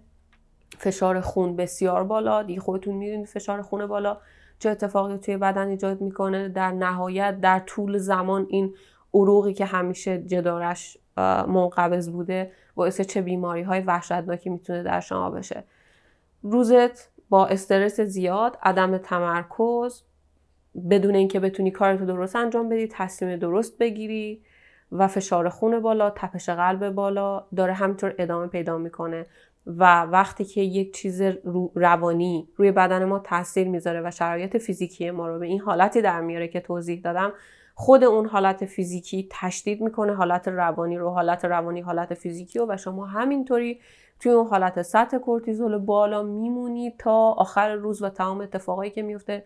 فشار 0.77 1.21
خون 1.21 1.55
بسیار 1.55 2.03
بالا. 2.03 2.43
دیگه 2.43 2.61
خودتون 2.61 2.95
می‌دونید 2.95 3.27
فشار 3.27 3.61
خون 3.61 3.85
بالا 3.85 4.17
چه 4.59 4.69
اتفاقی 4.69 5.17
توی 5.17 5.37
بدن 5.37 5.67
ایجاد 5.67 6.01
می‌کنه. 6.01 6.49
در 6.49 6.71
نهایت 6.71 7.41
در 7.41 7.59
طول 7.59 7.97
زمان 7.97 8.45
این 8.49 8.73
عروقی 9.13 9.53
که 9.53 9.65
همیشه 9.65 10.17
جدارش 10.17 10.97
منقبض 11.47 12.09
بوده 12.09 12.51
باعث 12.75 13.01
چه 13.01 13.21
بیماری 13.21 13.61
های 13.61 13.81
وحشتناکی 13.81 14.49
می‌تونه 14.49 14.83
در 14.83 14.99
شما 14.99 15.29
بشه. 15.29 15.63
روزت 16.43 17.16
با 17.29 17.47
استرس 17.47 18.01
زیاد 18.01 18.57
عدم 18.63 18.97
تمرکز 18.97 20.03
بدون 20.89 21.15
اینکه 21.15 21.39
بتونی 21.39 21.71
کارتو 21.71 22.05
درست 22.05 22.35
انجام 22.35 22.69
بدی 22.69 22.87
تصمیم 22.87 23.35
درست 23.35 23.77
بگیری 23.77 24.41
و 24.91 25.07
فشار 25.07 25.49
خون 25.49 25.79
بالا 25.79 26.09
تپش 26.09 26.49
قلب 26.49 26.89
بالا 26.89 27.45
داره 27.55 27.73
همینطور 27.73 28.15
ادامه 28.17 28.47
پیدا 28.47 28.77
می‌کنه. 28.77 29.25
و 29.67 30.01
وقتی 30.01 30.45
که 30.45 30.61
یک 30.61 30.93
چیز 30.93 31.21
روانی 31.75 32.47
روی 32.55 32.71
بدن 32.71 33.05
ما 33.05 33.19
تاثیر 33.19 33.67
می‌ذاره 33.67 34.01
و 34.05 34.11
شرایط 34.11 34.57
فیزیکی 34.57 35.11
ما 35.11 35.27
رو 35.27 35.39
به 35.39 35.45
این 35.45 35.59
حالتی 35.59 36.01
در 36.01 36.21
میاره 36.21 36.47
که 36.47 36.59
توضیح 36.59 37.01
دادم 37.01 37.33
خود 37.79 38.03
اون 38.03 38.25
حالت 38.25 38.65
فیزیکی 38.65 39.27
تشدید 39.31 39.81
می‌کنه 39.81 40.13
حالت 40.13 40.47
روانی 40.47 40.97
رو 40.97 41.09
حالت 41.09 41.45
روانی 41.45 41.81
حالت 41.81 42.13
فیزیکی 42.13 42.59
رو 42.59 42.65
و 42.69 42.77
شما 42.77 43.05
همینطوری 43.05 43.79
توی 44.19 44.31
اون 44.31 44.47
حالت 44.47 44.81
سطح 44.81 45.17
کورتیزول 45.17 45.77
بالا 45.77 46.23
میمونی 46.23 46.93
تا 46.99 47.31
آخر 47.31 47.73
روز 47.73 48.01
و 48.01 48.09
تمام 48.09 48.41
اتفاقایی 48.41 48.91
که 48.91 49.01
میفته 49.01 49.43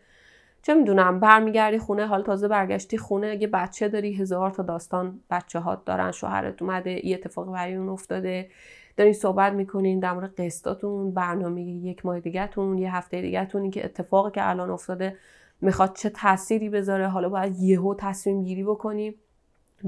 چه 0.62 0.74
می‌دونم 0.74 1.20
برمیگردی 1.20 1.80
خونه 1.80 2.06
حال 2.06 2.24
تازه 2.24 2.48
برگشتی 2.48 2.98
خونه 2.98 3.28
اگه 3.28 3.48
بچه 3.48 3.88
داری 3.88 4.14
هزار 4.14 4.52
تا 4.52 4.64
داستان 4.64 5.20
بچه 5.30 5.60
هات 5.60 5.86
دارن 5.86 6.12
شوهرت 6.12 6.62
اومده 6.62 7.08
یه 7.08 7.16
اتفاق 7.16 7.52
برای 7.52 7.76
اون 7.76 7.90
افتاده 7.90 8.50
دارین 8.98 9.14
صحبت 9.14 9.54
می‌کنین 9.54 10.00
در 10.00 10.14
مورد 10.14 10.42
قسطاتون 10.42 11.12
برنامه 11.12 11.62
یک 11.62 12.06
ماه 12.06 12.20
دیگهتون 12.20 12.78
یه 12.78 12.96
هفته 12.96 13.22
دیگهتون 13.22 13.72
که 13.72 13.86
اتفاقی 13.86 14.32
که 14.32 14.50
الان 14.50 14.70
افتاده 14.70 15.18
می‌خواد 15.62 15.96
چه 15.96 16.10
تأثیری 16.10 16.70
بذاره. 16.70 17.08
حالا 17.08 17.30
باید 17.30 17.60
یهو 17.60 17.96
تصمیم 17.98 18.44
گیری 18.44 18.64
بکنی 18.64 19.16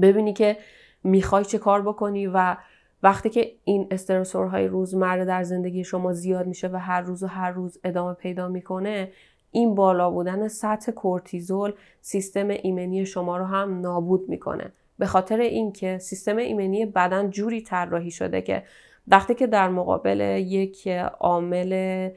ببینی 0.02 0.32
که 0.32 0.56
می‌خوای 1.04 1.44
چه 1.44 1.58
کار 1.58 1.82
بکنی 1.82 2.26
و 2.26 2.56
وقتی 3.02 3.30
که 3.30 3.52
این 3.64 3.86
استرسورهای 3.90 4.66
روزمره 4.66 5.24
در 5.24 5.42
زندگی 5.42 5.84
شما 5.84 6.12
زیاد 6.12 6.46
میشه 6.46 6.68
و 6.68 6.76
هر 6.76 7.00
روز 7.00 7.22
و 7.22 7.26
هر 7.26 7.50
روز 7.50 7.78
ادامه 7.84 8.14
پیدا 8.14 8.48
می‌کنه 8.48 9.12
این 9.50 9.74
بالا 9.74 10.10
بودن 10.10 10.48
سطح 10.48 10.92
کورتیزول 10.92 11.72
سیستم 12.00 12.48
ایمنی 12.48 13.06
شما 13.06 13.36
رو 13.36 13.44
هم 13.44 13.80
نابود 13.80 14.28
می‌کنه. 14.28 14.72
به 14.98 15.06
خاطر 15.06 15.38
اینکه 15.40 15.98
سیستم 15.98 16.36
ایمنی 16.36 16.86
بدن 16.86 17.30
جوری 17.30 17.62
طراحی 17.62 18.10
شده 18.10 18.42
که 18.42 18.62
وقتی 19.08 19.34
که 19.34 19.46
در 19.46 19.68
مقابل 19.68 20.20
یک 20.46 20.88
عامل 21.20 22.10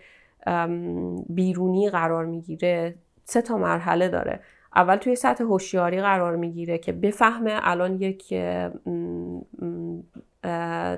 بیرونی 1.30 1.90
قرار 1.90 2.26
می‌گیره 2.26 2.96
سه 3.30 3.42
تا 3.42 3.58
مرحله 3.58 4.10
داره. 4.10 4.40
اول 4.76 4.96
توی 4.96 5.16
سطح 5.16 5.44
هوشیاری 5.44 6.02
قرار 6.02 6.36
می‌گیره 6.36 6.78
که 6.78 6.92
بفهمه 6.92 7.60
الان 7.62 8.02
یک 8.02 8.34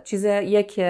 چیز 0.03 0.25
یک 0.25 0.81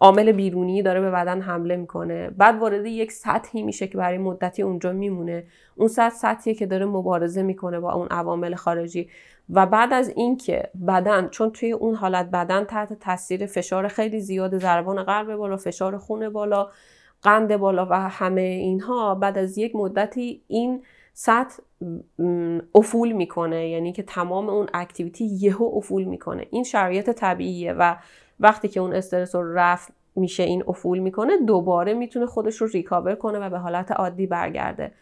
عامل 0.00 0.32
بیرونی 0.32 0.82
داره 0.82 1.00
به 1.00 1.10
بدن 1.10 1.40
حمله 1.40 1.76
می‌کنه. 1.76 2.30
بعد 2.30 2.58
وارد 2.58 2.86
یک 2.86 3.12
سطحی 3.12 3.62
میشه 3.62 3.86
که 3.86 3.98
برای 3.98 4.18
مدتی 4.18 4.62
اونجا 4.62 4.92
میمونه. 4.92 5.44
اون 5.76 5.88
سطح 5.88 6.14
سطحیه 6.14 6.54
که 6.54 6.66
داره 6.66 6.86
مبارزه 6.86 7.42
می‌کنه 7.42 7.80
با 7.80 7.92
اون 7.92 8.08
عوامل 8.10 8.54
خارجی. 8.54 9.08
و 9.50 9.66
بعد 9.66 9.92
از 9.92 10.08
اینکه 10.08 10.70
بدن 10.88 11.28
چون 11.28 11.50
توی 11.50 11.72
اون 11.72 11.94
حالت 11.94 12.30
بدن 12.30 12.64
تحت 12.64 12.92
تاثیر 12.92 13.46
فشار 13.46 13.88
خیلی 13.88 14.20
زیاد 14.20 14.58
ضربان 14.58 15.02
قلب 15.02 15.36
بالا 15.36 15.56
فشار 15.56 15.98
خون 15.98 16.28
بالا 16.28 16.68
قند 17.22 17.56
بالا 17.56 17.86
و 17.90 18.08
همه 18.08 18.40
اینها 18.40 19.14
بعد 19.14 19.38
از 19.38 19.58
یک 19.58 19.76
مدتی 19.76 20.42
این 20.48 20.82
سطح 21.12 21.62
افول 22.74 23.12
می‌کنه. 23.12 23.68
یعنی 23.68 23.92
که 23.92 24.02
تمام 24.02 24.48
اون 24.48 24.66
اکتیویتی 24.74 25.24
یهو 25.24 25.70
افول 25.76 26.04
می‌کنه. 26.04 26.46
این 26.50 26.64
شرایط 26.64 27.10
طبیعیه 27.10 27.72
و 27.72 27.96
وقتی 28.40 28.68
که 28.68 28.80
اون 28.80 28.92
استرس 28.92 29.34
رو 29.34 29.54
رفت 29.54 29.92
میشه 30.16 30.42
این 30.42 30.64
افول 30.66 30.98
می‌کنه 30.98 31.36
دوباره 31.36 31.94
می‌تونه 31.94 32.26
خودش 32.26 32.56
رو 32.56 32.66
ریکاور 32.66 33.14
کنه 33.14 33.38
و 33.38 33.50
به 33.50 33.58
حالت 33.58 33.92
عادی 33.92 34.26
برگرده. 34.26 34.92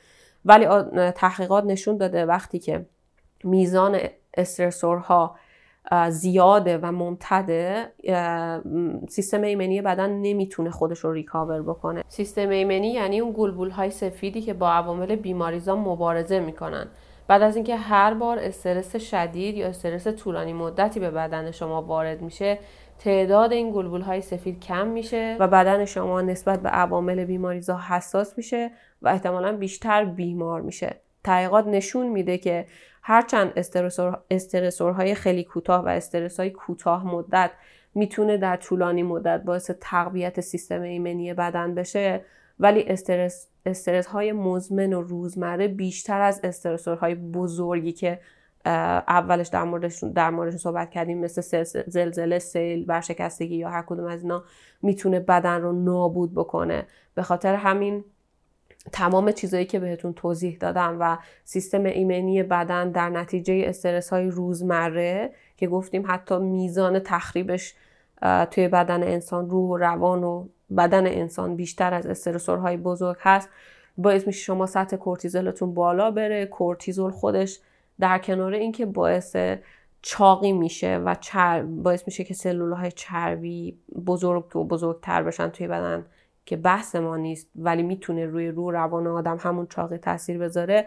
ولی 0.45 0.67
تحقیقات 1.11 1.65
نشون 1.65 1.97
داده 1.97 2.27
وقتی 2.27 2.59
که 2.59 2.87
میزان 3.45 3.99
استرسورها 4.37 5.37
زیاده 6.09 6.79
و 6.79 6.93
ممتده 6.93 7.93
سیستم 9.09 9.43
ایمنی 9.43 9.83
بدن 9.83 10.11
نمی‌تونه 10.11 10.71
خودش 10.71 10.99
رو 10.99 11.13
ریکاور 11.13 11.63
بکنه. 11.63 12.05
سیستم 12.09 12.49
ایمنی 12.49 12.93
یعنی 12.93 13.21
اون 13.21 13.35
گلبول 13.37 13.71
های 13.71 13.91
سفیدی 13.91 14.43
که 14.43 14.55
با 14.55 14.71
عوامل 14.71 15.17
بیماریزا 15.17 15.77
مبارزه 15.77 16.41
می‌کنن. 16.41 16.87
بعد 17.29 17.43
از 17.43 17.57
اینکه 17.57 17.77
هر 17.77 18.15
بار 18.15 18.39
استرس 18.39 18.97
شدید 18.97 19.57
یا 19.57 19.69
استرس 19.69 20.09
طولانی 20.09 20.53
مدتی 20.53 21.01
به 21.01 21.11
بدن 21.11 21.51
شما 21.51 21.83
وارد 21.83 22.23
میشه 22.23 22.59
تعداد 22.99 23.53
این 23.53 23.73
گلبول 23.73 24.01
های 24.01 24.21
سفید 24.21 24.61
کم 24.61 24.87
میشه 24.87 25.37
و 25.41 25.49
بدن 25.49 25.85
شما 25.85 26.21
نسبت 26.21 26.63
به 26.63 26.69
عوامل 26.69 27.25
بیماریزا 27.25 27.81
حساس 27.89 28.37
میشه 28.37 28.71
و 29.03 29.09
احتمالا 29.09 29.57
بیشتر 29.57 30.05
بیمار 30.05 30.61
میشه. 30.61 31.01
تحقیقات 31.27 31.67
نشون 31.67 32.07
میده 32.07 32.39
که 32.39 32.67
هرچند 33.03 33.53
استرسور، 33.57 34.19
استرسورهای 34.31 35.15
خیلی 35.15 35.45
کوتاه 35.45 35.85
و 35.85 35.89
استرس 35.89 36.41
های 36.41 36.51
کوتاه 36.51 37.07
مدت 37.07 37.51
می‌تونه 37.95 38.37
در 38.37 38.57
طولانی 38.57 39.03
مدت 39.03 39.43
باعث 39.43 39.71
تقویت 39.81 40.41
سیستم 40.41 40.81
ایمنی 40.81 41.35
بدن 41.35 41.75
بشه 41.75 42.25
ولی 42.61 42.83
استرس, 42.83 43.49
استرس 43.67 44.07
های 44.07 44.33
مزمن 44.33 44.93
و 44.93 45.03
روزمره 45.03 45.69
بیشتر 45.69 46.21
از 46.21 46.41
استرسورهای 46.45 47.15
بزرگی 47.15 47.93
که 47.93 48.21
اولش 49.09 49.49
در 49.49 49.65
موردشون 49.65 50.13
در 50.13 50.31
موردشون 50.31 50.59
صحبت 50.59 50.91
کردیم 50.91 51.19
مثل 51.19 51.65
زلزله 51.87 52.39
سیل 52.39 52.85
برشکستگی 52.85 53.57
یا 53.57 53.71
هر 53.71 53.83
کدوم 53.83 54.07
از 54.07 54.23
اینا 54.23 54.45
می‌تونه 54.83 55.21
بدن 55.21 55.61
رو 55.61 55.73
نابود 55.73 56.35
بکنه. 56.35 56.87
به 57.15 57.23
خاطر 57.23 57.55
همین 57.55 58.05
تمام 58.93 59.33
چیزایی 59.33 59.65
که 59.65 59.79
بهتون 59.79 60.13
توضیح 60.13 60.57
دادم 60.61 60.97
و 61.01 61.19
سیستم 61.45 61.85
ایمنی 61.85 62.43
بدن 62.43 62.91
در 62.91 63.09
نتیجه 63.09 63.63
استرس 63.67 64.11
های 64.11 64.31
روزمره 64.31 65.31
که 65.57 65.67
گفتیم 65.67 66.05
حتی 66.09 66.39
میزان 66.39 66.99
تخریبش 66.99 67.75
توی 68.51 68.69
بدن 68.69 69.03
انسان 69.03 69.51
روح 69.51 69.71
و 69.71 69.77
روان 69.77 70.25
و 70.25 70.49
بدن 70.77 71.07
انسان 71.07 71.57
بیشتر 71.57 71.95
از 71.95 72.07
استرسورهای 72.07 72.77
بزرگ 72.77 73.17
هست 73.21 73.49
باعث 73.99 74.27
میشه 74.27 74.39
شما 74.39 74.67
سطح 74.67 74.97
کورتیزولتون 74.97 75.75
بالا 75.75 76.11
بره. 76.11 76.47
کورتیزول 76.47 77.11
خودش 77.11 77.61
در 78.01 78.19
کنار 78.19 78.53
اینکه 78.55 78.87
باعث 78.87 79.37
چاقی 80.03 80.53
میشه 80.53 80.97
و 80.97 81.15
باعث 81.67 82.03
میشه 82.07 82.25
که 82.25 82.35
سلول 82.35 82.73
های 82.73 82.93
چربی 82.93 83.79
بزرگ 84.07 84.57
و 84.57 84.65
بزرگتر 84.65 85.23
بشن 85.23 85.49
توی 85.49 85.67
بدن 85.67 86.07
که 86.47 86.57
بحث 86.57 86.97
ما 86.97 87.17
نیست 87.17 87.49
ولی 87.57 87.83
می‌تونه 87.83 88.27
روی 88.27 88.49
رو 88.49 88.71
روان 88.71 89.07
آدم 89.07 89.37
همون 89.41 89.67
چاقی 89.67 89.99
تاثیر 89.99 90.39
بذاره 90.39 90.87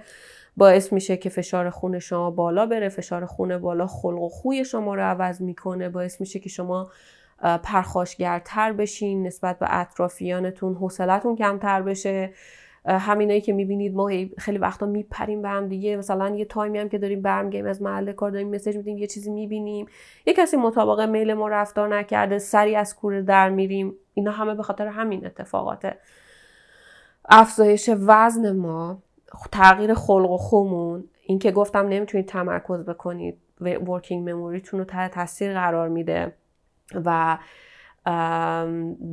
باعث 0.58 0.94
میشه 0.94 1.18
که 1.18 1.30
فشار 1.30 1.70
خون 1.70 2.00
شما 2.00 2.32
بالا 2.32 2.66
بره 2.66 2.90
فشار 2.90 3.26
خون 3.26 3.58
بالا 3.58 3.88
خلق 3.88 4.22
و 4.22 4.30
خوی 4.30 4.66
شما 4.66 4.96
رو 4.96 5.02
عوض 5.02 5.42
می‌کنه 5.42 5.90
باعث 5.90 6.22
میشه 6.22 6.40
که 6.40 6.50
شما 6.50 6.92
پرخاشگرتر 7.64 8.74
بشین 8.74 9.28
نسبت 9.28 9.60
به 9.60 9.68
اطرافیانتون 9.70 10.76
حوصلتون 10.76 11.36
کمتر 11.36 11.82
بشه. 11.82 12.34
همینایی 12.86 13.42
که 13.42 13.54
می‌بینید 13.54 13.96
ما 13.96 14.12
خیلی 14.38 14.58
وقتا 14.58 14.86
میپریم 14.86 15.42
به 15.42 15.50
هم 15.50 15.68
دیگه. 15.68 15.98
مثلا 15.98 16.36
یه 16.36 16.46
تایمی 16.46 16.80
هم 16.80 16.90
که 16.90 16.98
داریم 16.98 17.22
برمیگیم 17.22 17.66
از 17.66 17.82
محل 17.82 18.12
کار 18.12 18.32
داریم 18.32 18.56
مسیج 18.56 18.76
میدیم 18.76 18.98
یه 18.98 19.08
چیزی 19.08 19.32
می‌بینیم. 19.32 19.86
یه 20.26 20.34
کسی 20.34 20.58
مطابق 20.58 21.02
میل 21.02 21.34
ما 21.34 21.48
رفتار 21.48 21.96
نکرده 21.96 22.40
سری 22.40 22.76
از 22.76 22.96
کوره 22.96 23.22
در 23.22 23.50
میریم. 23.50 23.94
اینا 24.14 24.32
همه 24.32 24.56
به 24.56 24.64
خاطر 24.64 24.88
همین 24.88 25.26
اتفاقاته. 25.26 25.98
افزایش 27.30 27.90
وزن 28.08 28.56
ما 28.56 29.04
تغییر 29.52 29.94
خلق 29.94 30.32
و 30.32 30.38
خومون 30.38 31.04
این 31.24 31.40
که 31.40 31.52
گفتم 31.52 31.88
نمی‌تونید 31.88 32.28
تمرکز 32.28 32.86
بکنید 32.86 33.38
ورکینگ 33.62 34.30
مموریتون 34.30 34.80
رو 34.80 34.86
تحت 34.86 35.12
تاثیر 35.12 35.54
قرار 35.54 35.90
میده. 35.90 36.34
و 37.06 37.38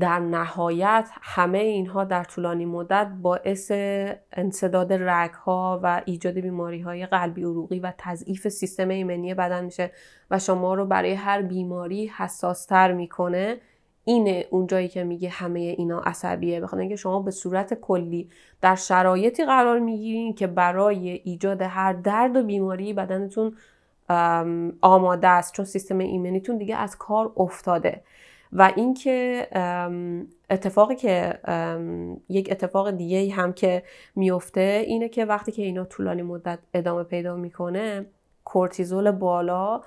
در 0.01 0.19
نهایت 0.19 1.09
همه 1.23 1.59
اینها 1.59 2.05
در 2.05 2.25
طولانی 2.25 2.65
مدت 2.67 3.09
باعث 3.23 3.73
انصداد 4.33 4.93
رگ 4.93 5.31
ها 5.31 5.81
و 5.83 6.03
ایجاد 6.05 6.35
بیماری 6.35 6.81
های 6.81 7.07
قلبی 7.07 7.43
عروقی 7.43 7.81
و 7.81 7.93
تضعیف 7.99 8.49
سیستم 8.49 8.89
ایمنی 8.89 9.35
بدن 9.35 9.65
میشه 9.65 9.91
و 10.31 10.39
شما 10.39 10.75
رو 10.75 10.87
برای 10.87 11.15
هر 11.15 11.43
بیماری 11.43 12.07
حساستر 12.17 12.93
می‌کنه. 12.93 13.57
اینه 14.05 14.47
اونجایی 14.51 14.89
که 14.89 15.05
میگه 15.05 15.29
همه 15.29 15.61
اینا 15.61 16.01
عصبیه. 16.01 16.61
بخاطر 16.61 16.81
اینکه 16.81 16.97
شما 16.97 17.21
به 17.21 17.31
صورت 17.31 17.75
کلی 17.75 18.29
در 18.61 18.75
شرایطی 18.75 19.45
قرار 19.45 19.79
می‌گیرین 19.79 20.35
که 20.35 20.47
برای 20.47 21.11
ایجاد 21.11 21.63
هر 21.63 21.93
درد 21.93 22.37
و 22.37 22.43
بیماری 22.43 22.93
بدنتون 22.93 23.57
آماده 24.81 25.29
است. 25.29 25.55
چون 25.55 25.65
سیستم 25.65 25.99
ایمنیتون 25.99 26.59
دیگه 26.59 26.77
از 26.77 26.99
کار 26.99 27.33
افتاده. 27.37 28.03
و 28.53 28.73
اینکه 28.77 29.49
اتفاقی 30.51 30.95
که 30.95 31.39
یک 32.29 32.49
اتفاق 32.51 32.91
دیگه 32.91 33.35
هم 33.35 33.53
که 33.53 33.83
میفته 34.17 34.85
اینه 34.87 35.09
که 35.09 35.25
وقتی 35.25 35.53
که 35.53 35.63
اینا 35.63 35.85
طولانی 35.85 36.23
مدت 36.23 36.59
ادامه 36.75 37.03
پیدا 37.03 37.37
می‌کنه 37.37 38.07
کورتیزول 38.45 39.11
بالا 39.11 39.81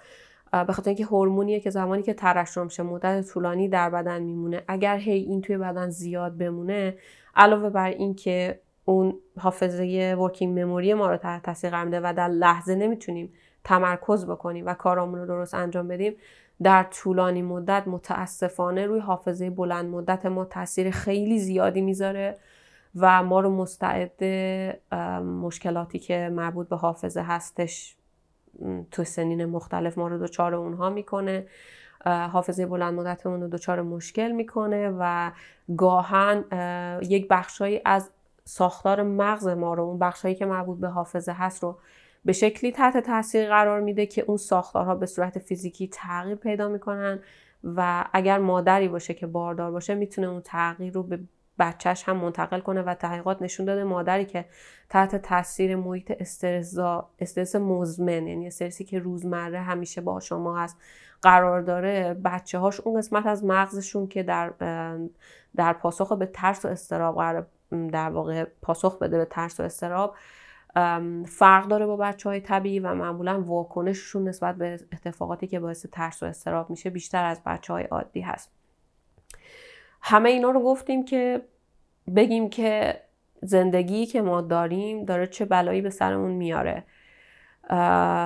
به 0.51 0.73
خاطر 0.73 0.89
اینکه 0.89 1.05
هورمونیه 1.05 1.59
که 1.59 1.69
زمانی 1.69 2.03
که 2.03 2.13
ترشح 2.13 2.63
میشه 2.63 2.83
مدت 2.83 3.27
طولانی 3.27 3.69
در 3.69 3.89
بدن 3.89 4.21
میمونه. 4.21 4.63
اگر 4.67 4.97
هی 4.97 5.19
این 5.19 5.41
توی 5.41 5.57
بدن 5.57 5.89
زیاد 5.89 6.37
بمونه 6.37 6.97
علاوه 7.35 7.69
بر 7.69 7.89
اینکه 7.89 8.59
اون 8.85 9.15
حافظه 9.37 10.15
ورکینگ 10.19 10.59
مموری 10.59 10.93
ما 10.93 11.09
رو 11.09 11.17
تحت 11.17 11.43
تاثیر 11.43 11.69
قرار 11.69 11.85
میده 11.85 12.01
و 12.03 12.13
در 12.17 12.27
لحظه 12.27 12.75
نمی‌تونیم 12.75 13.33
تمرکز 13.63 14.25
بکنیم 14.25 14.65
و 14.65 14.73
کارامون 14.73 15.19
رو 15.19 15.25
درست 15.25 15.53
انجام 15.53 15.87
بدیم 15.87 16.15
در 16.63 16.83
طولانی 16.83 17.41
مدت 17.41 17.83
متاسفانه 17.87 18.85
روی 18.85 18.99
حافظه 18.99 19.49
بلند 19.49 19.85
مدت 19.85 20.25
ما 20.25 20.45
تاثیر 20.45 20.91
خیلی 20.91 21.39
زیادی 21.39 21.81
می‌ذاره 21.81 22.37
و 22.95 23.23
ما 23.23 23.39
رو 23.39 23.49
مستعد 23.49 24.23
مشکلاتی 25.23 25.99
که 25.99 26.29
مربوط 26.33 26.69
به 26.69 26.75
حافظه 26.75 27.21
هستش 27.21 27.95
تو 28.91 29.03
سنین 29.03 29.45
مختلف 29.45 29.97
ما 29.97 30.07
رو 30.07 30.17
دچار 30.17 30.55
اونها 30.55 30.89
می‌کنه. 30.89 31.47
حافظه 32.05 32.65
بلند 32.65 32.93
مدتمون 32.93 33.41
رو 33.41 33.47
دچار 33.47 33.81
مشکل 33.81 34.31
می‌کنه 34.31 34.95
و 34.99 35.31
گاهن 35.77 36.43
یک 37.01 37.27
بخشایی 37.27 37.81
از 37.85 38.09
ساختار 38.45 39.03
مغز 39.03 39.47
ما 39.47 39.73
رو 39.73 39.83
اون 39.83 39.99
بخشایی 39.99 40.35
که 40.35 40.45
مربوط 40.45 40.79
به 40.79 40.87
حافظه 40.87 41.31
هست 41.31 41.63
رو 41.63 41.77
به 42.25 42.33
شکلی 42.33 42.71
تحت 42.71 42.97
تاثیر 42.97 43.49
قرار 43.49 43.81
میده 43.81 44.05
که 44.05 44.21
اون 44.21 44.38
ساختارها 44.38 44.95
به 44.95 45.05
صورت 45.05 45.39
فیزیکی 45.39 45.88
تغییر 45.88 46.35
پیدا 46.35 46.67
می‌کنن 46.67 47.19
و 47.63 48.05
اگر 48.13 48.38
مادری 48.38 48.88
باشه 48.88 49.13
که 49.13 49.27
باردار 49.27 49.71
باشه 49.71 49.95
می‌تونه 49.95 50.27
اون 50.27 50.41
تغییر 50.41 50.93
رو 50.93 51.03
به 51.03 51.19
بچهش 51.60 52.03
هم 52.03 52.17
منتقل 52.17 52.60
کنه 52.60 52.82
و 52.82 52.93
تحقیقات 52.93 53.41
نشون 53.41 53.65
داده. 53.65 53.84
مادری 53.84 54.25
که 54.25 54.45
تحت 54.89 55.15
تاثیر 55.15 55.75
محیط 55.75 56.12
استرس 56.19 56.77
استرس 57.19 57.55
مزمن 57.55 58.27
یعنی 58.27 58.47
استرسی 58.47 58.84
که 58.84 58.99
روزمره 58.99 59.62
همیشه 59.62 60.01
با 60.01 60.19
شما 60.19 60.58
هست 60.58 60.77
قرار 61.21 61.62
داره 61.62 62.13
بچه 62.13 62.58
هاش 62.60 62.79
اون 62.79 62.97
قسمت 62.97 63.25
از 63.25 63.45
مغزشون 63.45 64.08
که 64.08 64.23
در 64.23 64.53
در 65.55 65.73
پاسخ 65.73 66.12
به 66.12 66.25
ترس 66.25 66.65
و 66.65 66.67
استراب 66.67 67.45
در 67.91 68.10
واقع 68.10 68.45
پاسخ 68.62 68.99
بده 68.99 69.17
به 69.17 69.25
ترس 69.25 69.60
و 69.60 69.63
استراب 69.63 70.15
فرق 71.25 71.67
داره 71.67 71.86
با 71.86 71.95
بچه 71.95 72.29
های 72.29 72.39
طبیعی 72.39 72.79
و 72.79 72.93
معمولا 72.93 73.41
واکنششون 73.41 74.27
نسبت 74.27 74.55
به 74.55 74.79
اتفاقاتی 74.93 75.47
که 75.47 75.60
باعث 75.60 75.86
ترس 75.91 76.23
و 76.23 76.25
استراب 76.25 76.69
میشه 76.69 76.89
بیشتر 76.89 77.25
از 77.25 77.41
بچه 77.45 77.73
های 77.73 77.84
عادی 77.84 78.21
هست. 78.21 78.51
همه 80.01 80.29
اینا 80.29 80.49
رو 80.49 80.63
گفتیم 80.63 81.05
که 81.05 81.41
بگیم 82.15 82.49
که 82.49 83.01
زندگی 83.41 84.05
که 84.05 84.21
ما 84.21 84.41
داریم 84.41 85.05
داره 85.05 85.27
چه 85.27 85.45
بلایی 85.45 85.82
به 85.82 85.89
سرمون 85.89 86.32
میاره. 86.32 86.84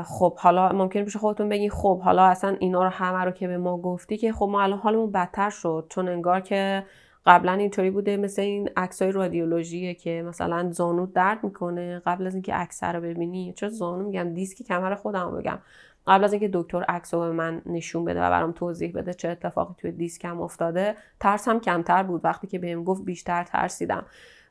خب 0.06 0.38
حالا 0.38 0.70
ممکن 0.70 1.06
بشه 1.06 1.20
خودتون 1.20 1.50
بگین 1.50 1.70
خب 1.70 2.02
حالا 2.02 2.26
اصلا 2.26 2.56
اینا 2.60 2.84
رو 2.84 2.90
همه 2.90 3.24
رو 3.24 3.32
که 3.32 3.48
به 3.48 3.58
ما 3.58 3.78
گفتی 3.78 4.18
که 4.18 4.34
خب 4.34 4.50
ما 4.52 4.62
الان 4.62 4.80
حالمون 4.80 5.12
بدتر 5.12 5.50
شد. 5.50 5.88
چون 5.90 6.10
انگار 6.10 6.42
که 6.42 6.86
قبلا 7.26 7.52
اینطوری 7.52 7.92
بوده 7.92 8.18
مثل 8.18 8.42
این 8.42 8.70
عکسای 8.78 9.12
رادیولوژیه 9.12 9.94
که 9.94 10.24
مثلا 10.28 10.72
زانو 10.72 11.06
درد 11.06 11.44
می‌کنه 11.44 12.02
قبل 12.06 12.28
از 12.28 12.34
اینکه 12.34 12.54
عکس 12.54 12.84
رو 12.84 13.02
ببینی. 13.02 13.54
چرا 13.54 13.70
زانو 13.70 14.04
میگم؟ 14.06 14.34
دیسک 14.34 14.64
کمر 14.64 14.96
خودم 14.96 15.38
بگم. 15.38 15.60
قبل 16.08 16.24
از 16.24 16.34
اینکه 16.34 16.50
دکتر 16.54 16.84
عکس 16.84 17.14
رو 17.14 17.20
به 17.20 17.32
من 17.32 17.62
نشون 17.66 18.06
بده 18.06 18.20
و 18.20 18.30
برام 18.30 18.52
توضیح 18.52 18.92
بده 18.96 19.14
چه 19.14 19.30
اتفاقی 19.30 19.74
توی 19.78 19.92
دیسکم 19.92 20.42
افتاده 20.42 20.96
ترسم 21.20 21.60
کمتر 21.60 22.04
بود 22.04 22.22
وقتی 22.24 22.48
که 22.48 22.60
بهم 22.60 22.84
گفت 22.84 23.06
بیشتر 23.06 23.44
ترسیدم. 23.44 24.06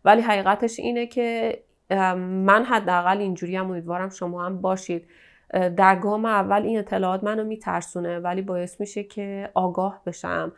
ولی 0.04 0.22
حقیقتش 0.22 0.78
اینه 0.78 1.06
که 1.06 1.58
من 2.16 2.64
حداقل 2.64 3.18
اینجوری 3.18 3.56
هم 3.56 3.70
امیدوارم 3.70 4.08
شما 4.08 4.44
هم 4.44 4.60
باشید. 4.60 5.06
در 5.52 5.96
گام 5.96 6.24
اول 6.24 6.62
این 6.62 6.78
اطلاعات 6.78 7.24
منو 7.24 7.44
میترسونه 7.44 8.18
ولی 8.18 8.42
باعث 8.42 8.80
میشه 8.80 9.04
که 9.04 9.50
آگاه 9.54 10.02
بشم. 10.06 10.52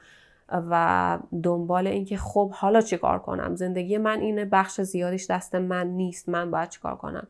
و 0.48 1.18
دنبال 1.42 1.86
اینکه 1.86 2.16
خب 2.16 2.50
حالا 2.50 2.80
چیکار 2.80 3.18
کنم؟ 3.18 3.56
زندگی 3.56 3.98
من 3.98 4.20
اینه 4.20 4.44
بخش 4.44 4.80
زیادیش 4.80 5.30
دست 5.30 5.54
من 5.54 5.86
نیست 5.86 6.28
من 6.28 6.50
باید 6.50 6.68
چیکار 6.68 6.96
کنم؟ 6.96 7.26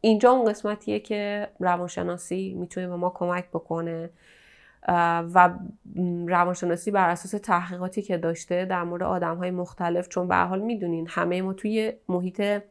اینجا 0.00 0.30
اون 0.30 0.50
قسمتیه 0.50 1.00
که 1.00 1.48
روانشناسی 1.60 2.54
می‌تونه 2.58 2.88
به 2.88 2.96
ما 2.96 3.10
کمک 3.10 3.48
بکنه 3.48 4.10
و 5.34 5.50
روانشناسی 6.26 6.90
بر 6.90 7.08
اساس 7.08 7.40
تحقیقاتی 7.40 8.02
که 8.02 8.16
داشته 8.16 8.64
در 8.64 8.84
مورد 8.84 9.02
آدم 9.02 9.36
های 9.36 9.50
مختلف 9.50 10.08
چون 10.08 10.28
به 10.28 10.36
حال 10.36 10.60
می‌دونین 10.60 11.06
همه 11.10 11.42
ما 11.42 11.52
توی 11.52 11.92
محیط 12.08 12.62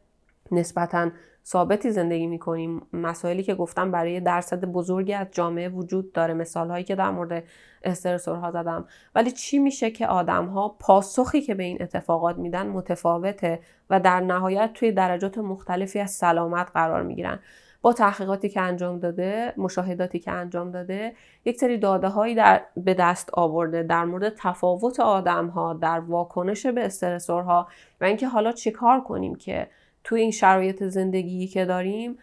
نسبتا 0.52 1.10
ثابتی 1.46 1.90
زندگی 1.90 2.26
می‌کنیم. 2.26 2.82
مسائلی 2.92 3.42
که 3.42 3.54
گفتم 3.54 3.90
برای 3.90 4.20
درصد 4.20 4.64
بزرگی 4.64 5.14
از 5.14 5.26
جامعه 5.32 5.68
وجود 5.68 6.12
داره. 6.12 6.34
مثال 6.34 6.70
هایی 6.70 6.84
که 6.84 6.94
در 6.94 7.10
مورد 7.10 7.44
استرسورها 7.84 8.50
زدم. 8.50 8.84
ولی 9.14 9.30
چی 9.30 9.58
میشه 9.58 9.90
که 9.90 10.06
آدم 10.06 10.46
ها 10.46 10.68
پاسخی 10.68 11.40
که 11.40 11.54
به 11.54 11.62
این 11.62 11.82
اتفاقات 11.82 12.36
میدن 12.36 12.66
متفاوته 12.66 13.60
و 13.90 14.00
در 14.00 14.20
نهایت 14.20 14.70
توی 14.74 14.92
درجات 14.92 15.38
مختلفی 15.38 16.00
از 16.00 16.10
سلامت 16.10 16.70
قرار 16.74 17.02
می‌گیرن. 17.02 17.38
با 17.82 17.92
تحقیقاتی 17.92 18.48
که 18.48 18.60
انجام 18.60 18.98
داده 18.98 19.54
مشاهداتی 19.56 20.18
که 20.18 20.30
انجام 20.30 20.70
داده 20.70 21.14
یک 21.44 21.56
سری 21.56 21.78
داده 21.78 22.08
هایی 22.08 22.34
در 22.34 22.62
به 22.76 22.94
دست 22.94 23.30
آورده 23.32 23.82
در 23.82 24.04
مورد 24.04 24.32
تفاوت 24.38 25.00
آدم 25.00 25.46
ها 25.46 25.74
در 25.74 26.00
واکنش 26.00 26.66
به 26.66 26.84
استرسورها 26.84 27.68
و 28.00 28.04
اینکه 28.04 28.28
حالا 28.28 28.52
چیکار 28.52 29.00
کنیم 29.00 29.34
که 29.34 29.68
توی 30.04 30.20
این 30.20 30.30
شرایط 30.30 30.84
زندگی 30.84 31.46
که 31.46 31.64
داریم 31.64 32.18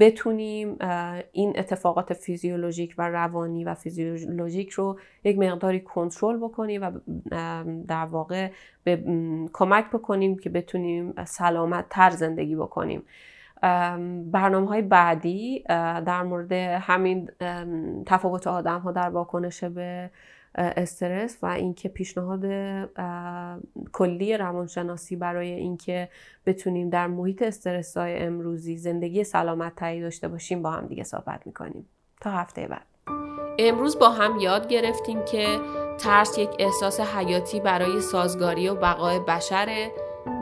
بتونیم 0.00 0.76
این 1.32 1.58
اتفاقات 1.58 2.12
فیزیولوژیک 2.12 2.94
و 2.98 3.08
روانی 3.08 3.64
و 3.64 3.74
فیزیولوژیک 3.74 4.70
رو 4.70 4.98
یک 5.24 5.38
مقداری 5.38 5.80
کنترل 5.80 6.36
بکنیم 6.36 6.82
و 6.82 6.90
در 7.88 8.04
واقع 8.04 8.50
به 8.84 9.04
کمک 9.52 9.90
بکنیم 9.90 10.38
که 10.38 10.50
بتونیم 10.50 11.24
سلامت 11.24 11.84
تر 11.90 12.10
زندگی 12.10 12.56
بکنیم. 12.56 13.02
برنامه 14.32 14.68
های 14.68 14.82
بعدی 14.82 15.64
در 16.06 16.22
مورد 16.22 16.52
همین 16.52 17.30
تفاوت 18.06 18.46
آدم 18.46 18.78
ها 18.80 18.92
در 18.92 19.08
واکنش 19.08 19.64
به 19.64 20.10
استرس 20.58 21.38
و 21.42 21.46
اینکه 21.46 21.88
پیشنهاد 21.88 22.44
کلی 23.92 24.36
روانشناسی 24.36 25.16
برای 25.16 25.52
اینکه 25.52 26.08
بتونیم 26.46 26.90
در 26.90 27.06
محیط 27.06 27.42
استرس 27.42 27.96
های 27.96 28.18
امروزی 28.18 28.76
زندگی 28.76 29.24
سلامت 29.24 29.74
تری 29.74 30.00
داشته 30.00 30.28
باشیم 30.28 30.62
با 30.62 30.70
هم 30.70 30.86
دیگه 30.86 31.02
صحبت 31.02 31.46
می‌کنیم. 31.46 31.86
تا 32.20 32.30
هفته 32.30 32.66
بعد. 32.66 32.86
امروز 33.58 33.98
با 33.98 34.10
هم 34.10 34.38
یاد 34.38 34.68
گرفتیم 34.68 35.24
که 35.24 35.46
ترس 35.98 36.38
یک 36.38 36.50
احساس 36.58 37.00
حیاتی 37.00 37.60
برای 37.60 38.00
سازگاری 38.00 38.68
و 38.68 38.74
بقای 38.74 39.20
بشره. 39.20 39.90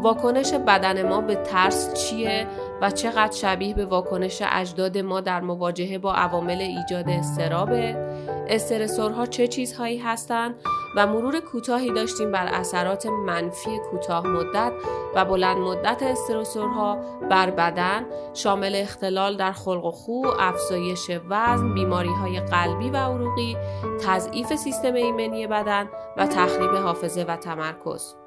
واکنش 0.03 0.53
بدن 0.53 1.09
ما 1.09 1.21
به 1.21 1.35
ترس 1.35 1.95
چیه 1.95 2.47
و 2.83 2.91
چقدر 2.91 3.33
شبیه 3.33 3.75
به 3.75 3.85
واکنش 3.85 4.43
اجداد 4.53 4.99
ما 4.99 5.21
در 5.21 5.41
مواجهه 5.41 5.99
با 5.99 6.15
عوامل 6.15 6.61
ایجاد 6.61 7.09
استرابه؟ 7.09 8.16
استرسورها 8.49 9.27
چه 9.27 9.49
چیزهایی 9.49 9.99
هستند 9.99 10.57
و 10.97 11.07
مرور 11.07 11.41
کوتاهی 11.41 11.93
داشتیم 11.93 12.33
بر 12.33 12.47
اثرات 12.47 13.07
منفی 13.07 13.79
کوتاه 13.91 14.27
مدت 14.27 14.73
و 15.15 15.25
بلند 15.25 15.57
مدت 15.57 16.03
استرسورها 16.03 16.97
بر 17.31 17.51
بدن 17.51 18.07
شامل 18.35 18.75
اختلال 18.75 19.37
در 19.37 19.53
خلق 19.53 19.85
و 19.85 19.91
خو، 19.91 20.27
افزایش 20.41 21.11
وزن، 21.29 21.75
بیماری 21.75 22.09
های 22.09 22.41
قلبی 22.41 22.91
و 22.91 22.97
عروقی، 22.97 23.57
تضعیف 24.07 24.55
سیستم 24.55 24.95
ایمنی 24.95 25.47
بدن 25.47 25.89
و 26.17 26.27
تخریب 26.27 26.71
حافظه 26.71 27.25
و 27.29 27.37
تمرکز. 27.37 28.26